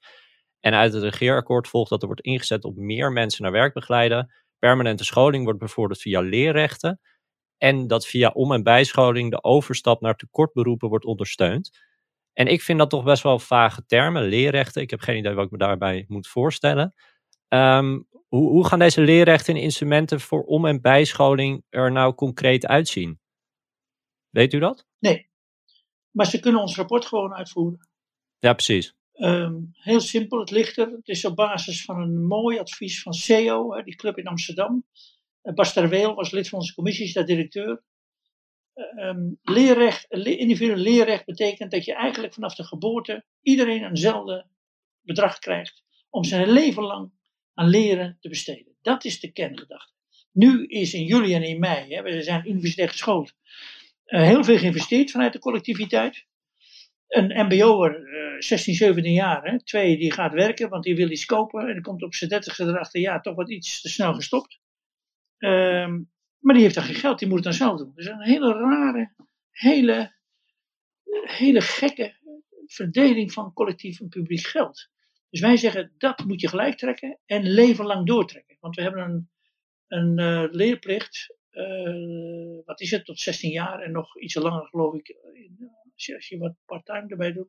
[0.60, 4.32] En uit het regeerakkoord volgt dat er wordt ingezet op meer mensen naar werk begeleiden.
[4.58, 7.00] Permanente scholing wordt bevorderd via leerrechten.
[7.58, 11.70] En dat via om- en bijscholing de overstap naar tekortberoepen wordt ondersteund.
[12.32, 14.82] En ik vind dat toch best wel vage termen, leerrechten.
[14.82, 16.94] Ik heb geen idee wat ik me daarbij moet voorstellen.
[17.54, 22.66] Um, hoe, hoe, gaan deze leerrechten en instrumenten voor om- en bijscholing er nou concreet
[22.66, 23.20] uitzien?
[24.30, 24.86] Weet u dat?
[24.98, 25.28] Nee,
[26.10, 27.88] maar ze kunnen ons rapport gewoon uitvoeren.
[28.38, 28.94] Ja, precies.
[29.14, 30.90] Um, heel simpel, het ligt er.
[30.90, 34.84] Het is op basis van een mooi advies van CEO, die club in Amsterdam.
[35.42, 37.82] Uh, Bas Terweel was lid van onze commissie, is daar directeur.
[38.96, 44.46] Um, leerrecht, individueel leerrecht betekent dat je eigenlijk vanaf de geboorte iedereen eenzelfde
[45.00, 47.12] bedrag krijgt om zijn leven lang
[47.54, 48.76] aan leren te besteden.
[48.82, 49.92] Dat is de kerngedachte.
[50.32, 53.34] Nu is in juli en in mei, hè, we zijn universitair geschoold,
[54.06, 56.26] uh, heel veel geïnvesteerd vanuit de collectiviteit.
[57.08, 61.24] Een MBO'er, uh, 16, 17 jaar, hè, twee, die gaat werken, want die wil iets
[61.24, 61.68] kopen.
[61.68, 64.60] En die komt op zijn 30 erachter, ja, toch wat iets te snel gestopt.
[65.38, 65.88] Uh,
[66.38, 67.92] maar die heeft dan geen geld, die moet het dan zelf doen.
[67.94, 69.14] Dus een hele rare,
[69.50, 70.14] hele,
[71.24, 72.14] hele gekke
[72.66, 74.90] verdeling van collectief en publiek geld.
[75.34, 78.56] Dus wij zeggen dat moet je gelijk trekken en leven lang doortrekken.
[78.60, 79.30] Want we hebben een,
[79.86, 84.94] een uh, leerplicht, uh, wat is het, tot 16 jaar en nog iets langer geloof
[84.94, 85.16] ik,
[85.94, 87.48] als je, als je wat part-time erbij doet.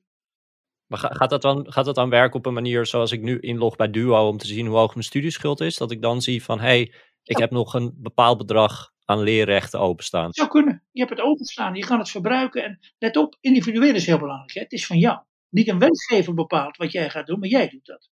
[0.86, 3.76] Maar gaat dat, dan, gaat dat dan werken op een manier zoals ik nu inlog
[3.76, 5.78] bij Duo om te zien hoe hoog mijn studieschuld is?
[5.78, 6.82] Dat ik dan zie van hé, hey,
[7.24, 7.40] ik ja.
[7.40, 10.26] heb nog een bepaald bedrag aan leerrechten openstaan.
[10.26, 10.84] Het zou kunnen.
[10.92, 12.64] Je hebt het openstaan, je kan het verbruiken.
[12.64, 14.54] En let op, individueel is heel belangrijk.
[14.54, 14.62] Hè?
[14.62, 15.20] Het is van jou.
[15.56, 18.10] Niet een werkgever bepaalt wat jij gaat doen, maar jij doet dat.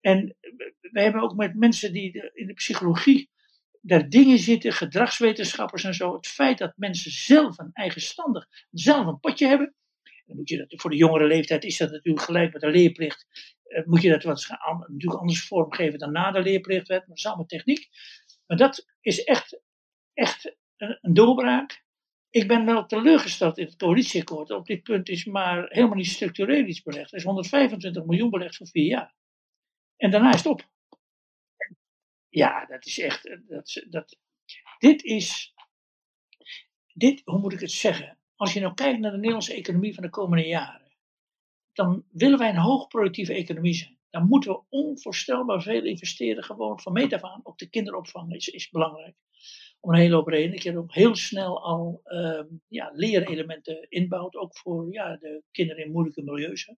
[0.00, 0.36] En
[0.80, 3.30] wij hebben ook met mensen die in de psychologie
[3.80, 6.14] daar dingen zitten, gedragswetenschappers en zo.
[6.14, 9.74] Het feit dat mensen zelf een eigenstandig, zelf een potje hebben.
[10.26, 13.26] Dan moet je dat, voor de jongere leeftijd is dat natuurlijk gelijk met de leerplicht.
[13.64, 14.48] Uh, moet je dat wat
[14.88, 17.88] natuurlijk anders vormgeven dan na de leerplichtwet, maar dat techniek.
[18.46, 19.60] Maar dat is echt,
[20.14, 21.81] echt een doorbraak.
[22.32, 24.50] Ik ben wel teleurgesteld in het coalitieakkoord.
[24.50, 27.10] Op dit punt is maar helemaal niet structureel iets belegd.
[27.10, 29.14] Er is 125 miljoen belegd voor vier jaar.
[29.96, 30.70] En daarna is het op.
[32.28, 33.38] Ja, dat is echt.
[33.48, 34.18] Dat, dat,
[34.78, 35.54] dit is.
[36.92, 38.18] Dit, hoe moet ik het zeggen?
[38.36, 40.92] Als je nou kijkt naar de Nederlandse economie van de komende jaren.
[41.72, 43.98] Dan willen wij een hoogproductieve economie zijn.
[44.10, 47.40] Dan moeten we onvoorstelbaar veel investeren, gewoon van meet af aan.
[47.42, 49.16] Ook de kinderopvang is, is belangrijk
[49.84, 50.56] Om een hele hoop redenen.
[50.56, 55.84] Ik heb ook heel snel al ehm, ja, leerelementen inbouwd, ook voor ja, de kinderen
[55.84, 56.74] in moeilijke milieus.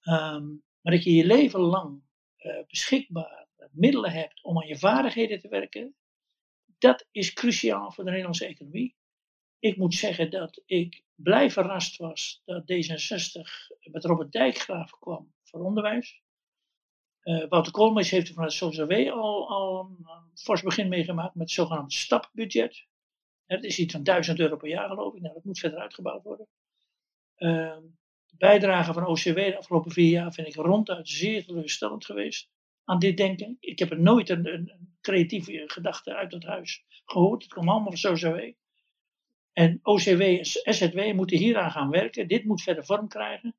[0.00, 0.46] Ehm,
[0.80, 2.02] maar dat je je leven lang
[2.38, 5.94] uh, beschikbaar middelen hebt om aan je vaardigheden te werken,
[6.78, 8.96] dat is cruciaal voor de Nederlandse economie.
[9.58, 13.40] Ik moet zeggen dat ik blij verrast was dat D66
[13.90, 16.22] met Robert Dijkgraaf kwam voor onderwijs.
[17.24, 21.50] Uh, Wouter Koolmees heeft er vanuit SOZW al, al een fors begin meegemaakt met het
[21.50, 22.86] zogenaamde stapbudget.
[23.46, 25.20] Het is iets van 1000 euro per jaar geloof ik.
[25.20, 26.46] Nou, dat moet verder uitgebouwd worden.
[27.38, 27.76] Uh,
[28.26, 32.48] de bijdrage van OCW de afgelopen vier jaar vind ik ronduit zeer teleurstellend geweest
[32.84, 33.56] aan dit denken.
[33.60, 37.42] Ik heb er nooit een, creatieve gedachte uit het huis gehoord.
[37.42, 38.52] Het komt allemaal van SOZW.
[39.52, 42.28] En OCW en SZW moeten hieraan gaan werken.
[42.28, 43.54] Dit moet verder vorm krijgen.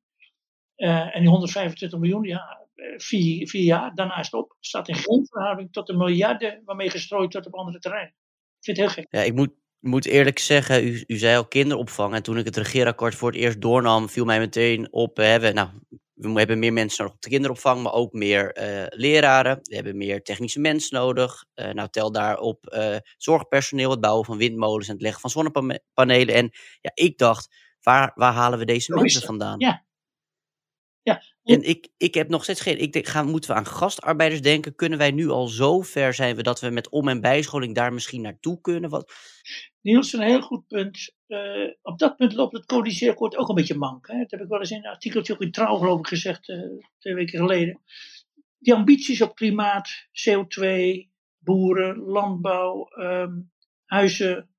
[0.76, 2.63] Uh, en die 125 miljoen, ja, eh,
[2.96, 4.56] vier, vier jaar, daarna is het op.
[4.60, 8.14] Staat in geen verhouding tot de miljarden waarmee gestrooid wordt op andere terreinen.
[8.58, 9.06] Ik vind het heel gek.
[9.10, 12.14] Ja, ik moet, moet eerlijk zeggen, u, u zei al kinderopvang.
[12.14, 15.18] En toen ik het regeerakkoord voor het eerst doornam, viel mij meteen op.
[15.18, 15.68] Eh, we, nou,
[16.14, 19.58] we hebben meer mensen nodig op de kinderopvang, maar ook meer uh, leraren.
[19.62, 21.44] We hebben meer technische mensen nodig.
[21.54, 26.34] Uh, nou, tel daarop uh, zorgpersoneel, het bouwen van windmolens en het leggen van zonnepanelen.
[26.34, 26.50] En
[26.80, 29.58] ja, ik dacht, waar, waar halen we deze mensen vandaan?
[29.58, 29.84] Ja,
[31.02, 31.22] ja.
[31.44, 32.78] En ik, ik heb nog steeds geen.
[32.78, 34.74] Ik denk, gaan, moeten we aan gastarbeiders denken?
[34.74, 37.92] Kunnen wij nu al zo ver zijn we dat we met om- en bijscholing daar
[37.92, 38.90] misschien naartoe kunnen?
[38.90, 39.12] Wat...
[39.80, 41.14] Niels, een heel goed punt.
[41.28, 44.06] Uh, op dat punt loopt het coalitieakkoord ook een beetje mank.
[44.06, 44.18] Hè?
[44.18, 46.58] Dat heb ik wel eens in een artikeltje ook in Trouw, geloof ik, gezegd, uh,
[46.98, 47.82] twee weken geleden.
[48.58, 50.66] Die ambities op klimaat, CO2,
[51.38, 53.52] boeren, landbouw, um,
[53.84, 54.50] huizen,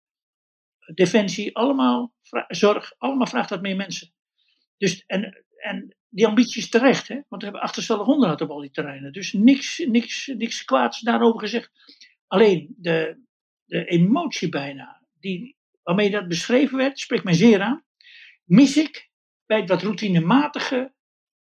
[0.93, 2.13] defensie, allemaal,
[2.47, 4.13] zorg, allemaal vraagt dat meer mensen.
[4.77, 7.15] Dus, en, en die ambities terecht, hè?
[7.15, 9.13] want we hebben achterstallig onderhoud op al die terreinen.
[9.13, 11.71] Dus niks, niks, niks kwaads daarover gezegd.
[12.27, 13.21] Alleen de,
[13.65, 17.83] de emotie bijna, die, waarmee dat beschreven werd, spreekt mij zeer aan.
[18.43, 19.09] Mis ik
[19.45, 20.93] bij het wat routinematige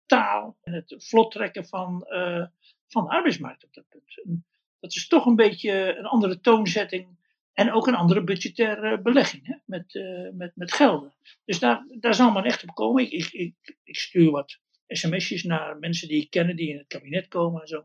[0.06, 2.46] taal en het vlot trekken van, uh,
[2.88, 4.44] van de arbeidsmarkt op dat punt.
[4.80, 7.18] Dat is toch een beetje een andere toonzetting
[7.56, 11.16] en ook een andere budgettaire belegging hè, met, uh, met, met gelden.
[11.46, 13.04] Dus daar, daar zal men echt op komen.
[13.04, 16.88] Ik, ik, ik, ik stuur wat sms'jes naar mensen die ik ken, die in het
[16.88, 17.84] kabinet komen en zo.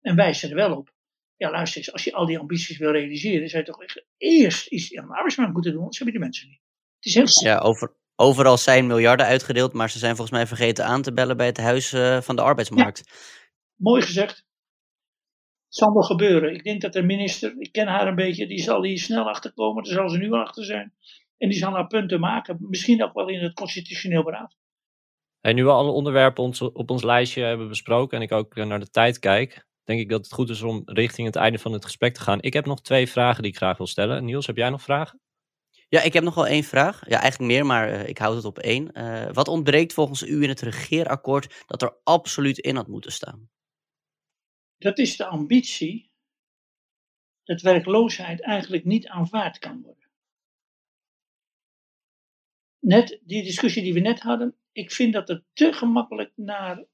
[0.00, 0.96] En wijs er wel op.
[1.36, 4.66] Ja, luister eens, als je al die ambities wil realiseren, zou je toch echt eerst
[4.66, 6.60] iets aan de arbeidsmarkt moeten doen, anders heb je die mensen niet.
[6.96, 10.84] Het is heel Ja, over, overal zijn miljarden uitgedeeld, maar ze zijn volgens mij vergeten
[10.84, 13.02] aan te bellen bij het huis uh, van de arbeidsmarkt.
[13.04, 13.14] Ja,
[13.76, 14.46] mooi gezegd.
[15.68, 16.54] Het zal wel gebeuren.
[16.54, 19.52] Ik denk dat de minister, ik ken haar een beetje, die zal hier snel achter
[19.52, 19.84] komen.
[19.84, 20.92] Daar zal ze nu achter zijn.
[21.36, 22.56] En die zal haar punten maken.
[22.60, 24.56] Misschien ook wel in het constitutioneel beraad.
[25.40, 28.80] En nu we alle onderwerpen ons, op ons lijstje hebben besproken en ik ook naar
[28.80, 31.84] de tijd kijk, denk ik dat het goed is om richting het einde van het
[31.84, 32.42] gesprek te gaan.
[32.42, 34.24] Ik heb nog twee vragen die ik graag wil stellen.
[34.24, 35.20] Niels, heb jij nog vragen?
[35.88, 37.08] Ja, ik heb nog wel één vraag.
[37.08, 38.90] Ja, eigenlijk meer, maar uh, ik houd het op één.
[38.92, 43.48] Uh, wat ontbreekt volgens u in het regeerakkoord dat er absoluut in had moeten staan?
[44.78, 46.10] Dat is de ambitie
[47.44, 50.08] dat werkloosheid eigenlijk niet aanvaard kan worden.
[52.78, 56.84] Net die discussie die we net hadden, ik vind dat er te gemakkelijk naar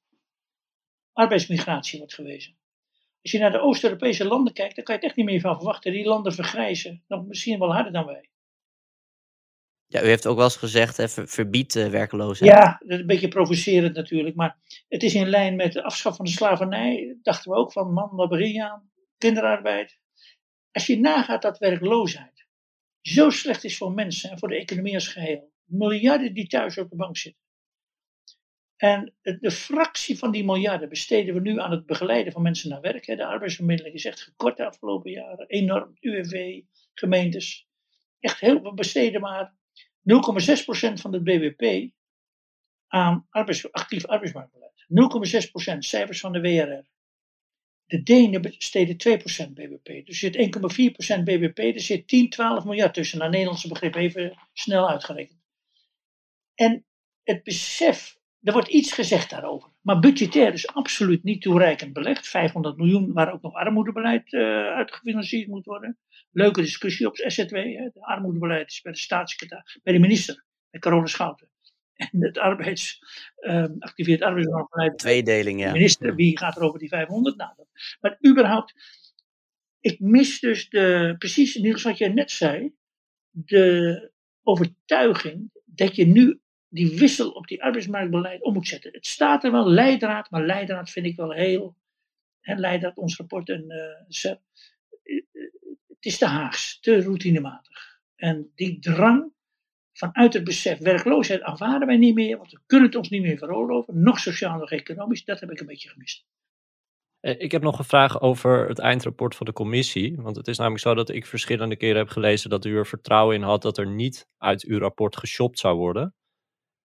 [1.12, 2.57] arbeidsmigratie wordt gewezen.
[3.22, 5.57] Als je naar de Oost-Europese landen kijkt, dan kan je het echt niet meer van
[5.57, 5.93] verwachten.
[5.93, 8.30] Die landen vergrijzen, nog misschien wel harder dan wij.
[9.87, 12.51] Ja, u heeft ook wel eens gezegd, hè, ver, verbied uh, werkloosheid.
[12.51, 14.57] Ja, dat is een beetje provocerend natuurlijk, maar
[14.89, 17.18] het is in lijn met de afschaf van de slavernij.
[17.22, 18.91] Dachten we ook van, man, wat begin aan?
[19.18, 19.99] Kinderarbeid.
[20.72, 22.35] Als je nagaat dat werkloosheid
[23.07, 25.53] zo slecht is voor mensen en voor de economie als geheel.
[25.64, 27.43] Miljarden die thuis op de bank zitten.
[28.76, 32.80] En de fractie van die miljarden besteden we nu aan het begeleiden van mensen naar
[32.80, 33.07] werk.
[33.07, 35.47] De arbeidsvermiddeling is echt gekort de afgelopen jaren.
[35.49, 35.97] Enorm.
[36.01, 36.61] UWV,
[36.95, 37.66] gemeentes.
[38.20, 39.55] Echt heel, we besteden maar
[40.05, 41.92] 0,6% van het BBP
[42.88, 43.26] aan
[43.70, 44.64] actief arbeidsmarktbeleid.
[45.74, 46.92] 0,6% cijfers van de WRR.
[47.86, 50.07] De Denen besteden 2% BBP.
[50.07, 53.18] Dus er zit 1,4% BBP, er zit 10, 12 miljard tussen.
[53.18, 55.42] Naar Nederlandse begrip even snel uitgerekend.
[56.55, 56.86] En
[57.22, 59.70] het besef, er wordt iets gezegd daarover.
[59.80, 62.28] Maar budgetair is absoluut niet toereikend belegd.
[62.28, 65.98] 500 miljoen waar ook nog armoedebeleid uh, uitgefinancierd moet worden.
[66.35, 67.55] Leuke discussie op SZW.
[67.55, 67.89] Hè.
[67.93, 71.49] De armoedebeleid is bij de staatssecretaris, bij de minister, bij Carola Schouten.
[71.95, 72.99] En het arbeids,
[73.41, 74.99] um, activeert arbeidsmarktbeleid.
[74.99, 75.66] Tweedeling, ja.
[75.66, 77.37] De minister, wie gaat er over die 500?
[77.37, 77.66] Nou, dat,
[78.01, 78.74] maar überhaupt,
[79.80, 82.74] ik mis dus de, precies Niels wat jij net zei,
[83.30, 84.12] de
[84.43, 88.93] overtuiging dat je nu die wissel op die arbeidsmarktbeleid om moet zetten.
[88.93, 91.76] Het staat er wel, leidraad, maar leidraad vind ik wel heel,
[92.41, 94.35] hè, leidraad, ons rapport en uh,
[96.05, 97.98] het is te Haags, te routinematig.
[98.16, 99.32] En die drang
[99.92, 103.38] vanuit het besef, werkloosheid aanvaarden wij niet meer, want we kunnen het ons niet meer
[103.38, 106.24] veroorloven, nog sociaal, nog economisch, dat heb ik een beetje gemist.
[107.20, 110.16] Eh, ik heb nog een vraag over het eindrapport van de commissie.
[110.16, 113.36] Want het is namelijk zo dat ik verschillende keren heb gelezen dat u er vertrouwen
[113.36, 116.14] in had dat er niet uit uw rapport geshopt zou worden.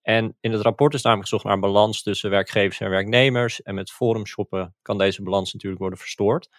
[0.02, 3.62] En in het rapport is namelijk gezocht naar een balans tussen werkgevers en werknemers.
[3.62, 6.50] En met forum shoppen kan deze balans natuurlijk worden verstoord.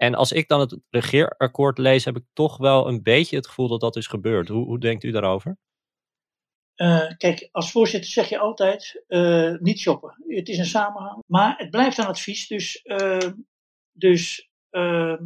[0.00, 3.68] En als ik dan het regeerakkoord lees, heb ik toch wel een beetje het gevoel
[3.68, 4.48] dat dat is gebeurd.
[4.48, 5.58] Hoe, hoe denkt u daarover?
[6.76, 10.24] Uh, kijk, als voorzitter zeg je altijd uh, niet shoppen.
[10.26, 11.22] Het is een samenhang.
[11.26, 12.46] Maar het blijft een advies.
[12.46, 13.30] Dus, uh,
[13.92, 15.24] dus ehm,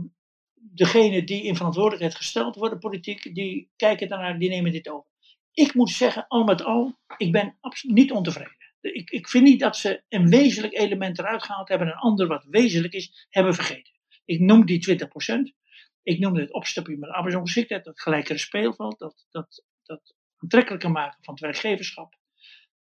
[0.55, 5.11] degene die in verantwoordelijkheid gesteld worden, politiek, die kijken daarnaar, die nemen dit over.
[5.53, 8.73] Ik moet zeggen, al met al, ik ben absoluut niet ontevreden.
[8.81, 12.27] Ik, ik vind niet dat ze een wezenlijk element eruit gehaald hebben en een ander
[12.27, 13.94] wat wezenlijk is, hebben vergeten.
[14.25, 15.63] Ik noem die 20%.
[16.03, 21.35] Ik noemde het opstapje met arbeidsongeschiktheid, dat gelijkere speelveld, dat, dat, dat aantrekkelijker maken van
[21.35, 22.15] het werkgeverschap.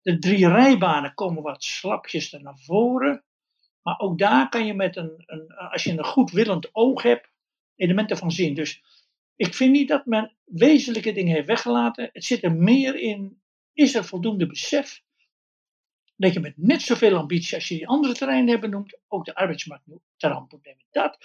[0.02, 3.24] De drie rijbanen komen wat slapjes er naar voren.
[3.82, 7.30] Maar ook daar kan je met een, een als je een goed willend oog hebt,
[7.76, 8.54] elementen van zien.
[8.54, 8.82] Dus
[9.36, 12.10] ik vind niet dat men wezenlijke dingen heeft weggelaten.
[12.12, 13.42] Het zit er meer in,
[13.72, 15.02] is er voldoende besef
[16.16, 19.34] dat je met net zoveel ambitie als je die andere terreinen hebt benoemd, ook de
[19.34, 19.84] arbeidsmarkt
[20.16, 20.84] ter hand moet nemen.
[20.90, 21.18] Dat,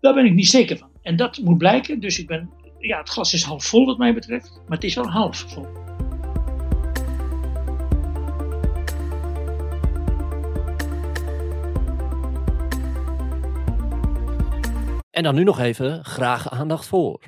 [0.00, 0.90] daar ben ik niet zeker van.
[1.02, 2.00] En dat moet blijken.
[2.00, 4.94] Dus ik ben ja, het glas is half vol wat mij betreft, maar het is
[4.94, 5.66] wel half vol.
[15.10, 17.20] En dan nu nog even graag aandacht voor.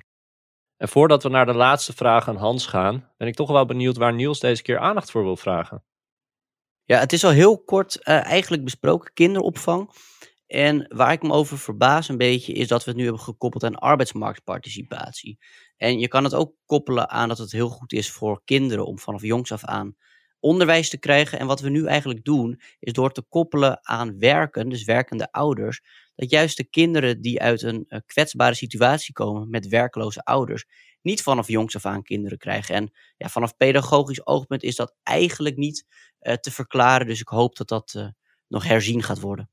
[0.76, 3.96] En voordat we naar de laatste vraag aan Hans gaan, ben ik toch wel benieuwd
[3.96, 5.84] waar Niels deze keer aandacht voor wil vragen.
[6.84, 9.90] Ja, het is al heel kort uh, eigenlijk besproken, kinderopvang.
[10.46, 13.64] En waar ik me over verbaas een beetje is dat we het nu hebben gekoppeld
[13.64, 15.38] aan arbeidsmarktparticipatie.
[15.76, 18.98] En je kan het ook koppelen aan dat het heel goed is voor kinderen om
[18.98, 19.96] vanaf jongs af aan
[20.40, 21.38] onderwijs te krijgen.
[21.38, 25.80] En wat we nu eigenlijk doen, is door te koppelen aan werken, dus werkende ouders,
[26.14, 30.64] dat juist de kinderen die uit een uh, kwetsbare situatie komen met werkloze ouders,
[31.02, 32.74] niet vanaf jongs af aan kinderen krijgen.
[32.74, 35.86] En ja, vanaf pedagogisch oogpunt is dat eigenlijk niet
[36.40, 37.06] te verklaren.
[37.06, 38.06] Dus ik hoop dat dat uh,
[38.48, 39.50] nog herzien gaat worden.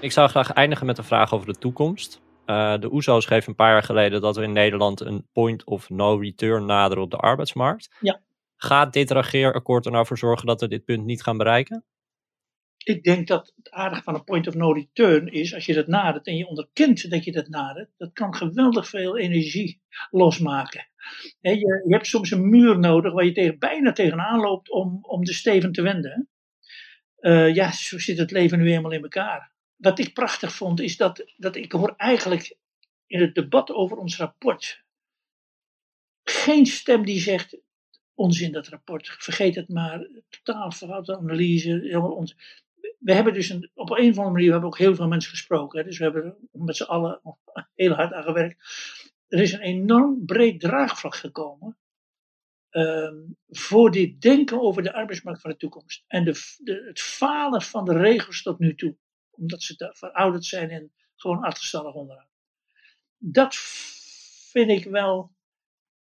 [0.00, 2.20] Ik zou graag eindigen met een vraag over de toekomst.
[2.46, 5.64] Uh, de OESO e schreef een paar jaar geleden dat we in Nederland een point
[5.64, 7.96] of no return naderen op de arbeidsmarkt.
[8.00, 8.20] Ja.
[8.56, 11.84] Gaat dit regeerakkoord er nou voor zorgen dat we dit punt niet gaan bereiken?
[12.84, 15.86] Ik denk dat het aardige van een point of no return is, als je dat
[15.86, 20.88] nadert en je onderkent dat je dat nadert, dat kan geweldig veel energie losmaken.
[21.40, 25.24] je, je, hebt soms een muur nodig waar je tegen, bijna tegenaan loopt om, om
[25.24, 26.28] de steven te wenden.
[27.20, 30.96] Uh, ja, zo zit het leven nu eenmaal in elkaar wat ik prachtig vond, is
[30.96, 32.56] dat, dat ik hoor eigenlijk
[33.06, 34.84] in het debat over ons rapport
[36.30, 37.58] geen stem die zegt,
[38.14, 41.70] onzin dat rapport, vergeet het maar, totaal foute analyse.
[42.98, 45.78] We hebben dus op een of andere manier, we hebben ook heel veel mensen gesproken,
[45.78, 47.20] hè, dus we hebben met z'n allen
[47.74, 48.62] heel hard aan gewerkt.
[49.28, 51.78] Er is een enorm breed draagvlak gekomen
[52.70, 56.04] um, voor dit denken over de arbeidsmarkt van de toekomst.
[56.06, 58.96] En de, de, het falen van de regels tot nu toe
[59.30, 62.28] omdat ze verouderd zijn en gewoon achterstallig onderaan.
[63.18, 63.54] Dat
[64.50, 65.32] vind ik wel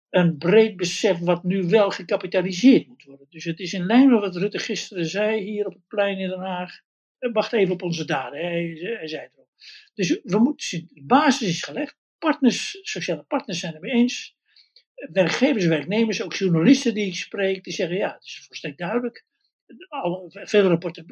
[0.10, 3.28] een breed besef wat nu wel gecapitaliseerd moet worden.
[3.30, 6.30] Dus het is in lijn met wat Rutte gisteren zei hier op het plein in
[6.30, 6.80] Den Haag.
[7.18, 9.46] Eh, wacht even op onze daden, hij, zei het.
[9.94, 11.98] Dus we moeten, de basis is gelegd.
[12.18, 14.36] Partners, sociale partners zijn het mee eens.
[15.12, 19.26] Werkgevers, werknemers, ook journalisten die ik spreek, die zeggen ja, het is volstrekt duidelijk.
[20.30, 21.06] Veel rapporten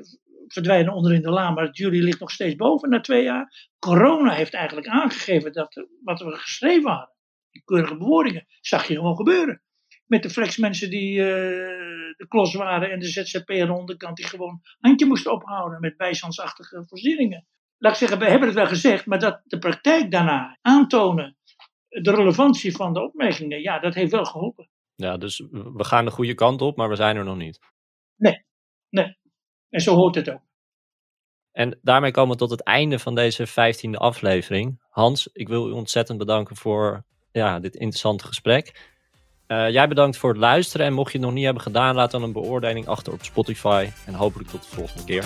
[0.47, 3.69] verdwijnen onderin de la, maar het jury ligt nog steeds boven na twee jaar.
[3.79, 7.14] Corona heeft eigenlijk aangegeven dat wat we geschreven hadden,
[7.55, 9.61] die keurige bewoordingen, zag je gewoon gebeuren.
[10.05, 11.25] Met de flexmensen die uh,
[12.17, 15.97] de klos waren en de ZZP aan de onderkant die gewoon handje moesten ophouden met
[15.97, 17.47] bijstandsachtige voorzieningen.
[17.77, 21.37] Laat ik zeggen, we hebben het wel gezegd, maar dat de praktijk daarna aantonen
[21.87, 24.69] de relevantie van de opmerkingen, ja, dat heeft wel geholpen.
[24.95, 27.59] Ja, dus we gaan de goede kant op, maar we zijn er nog niet.
[28.15, 28.45] Nee,
[28.89, 29.17] nee.
[29.69, 30.41] En zo hoort het ook.
[31.51, 34.83] En daarmee komen we tot het einde van deze vijftiende aflevering.
[34.89, 37.05] Hans, ik wil u ontzettend bedanken voor
[37.35, 38.93] ja, dit interessante gesprek.
[39.47, 40.85] Uh, jij bedankt voor het luisteren.
[40.85, 43.89] En mocht je het nog niet hebben gedaan, laat dan een beoordeling achter op Spotify.
[44.05, 45.25] En hopelijk tot de volgende keer.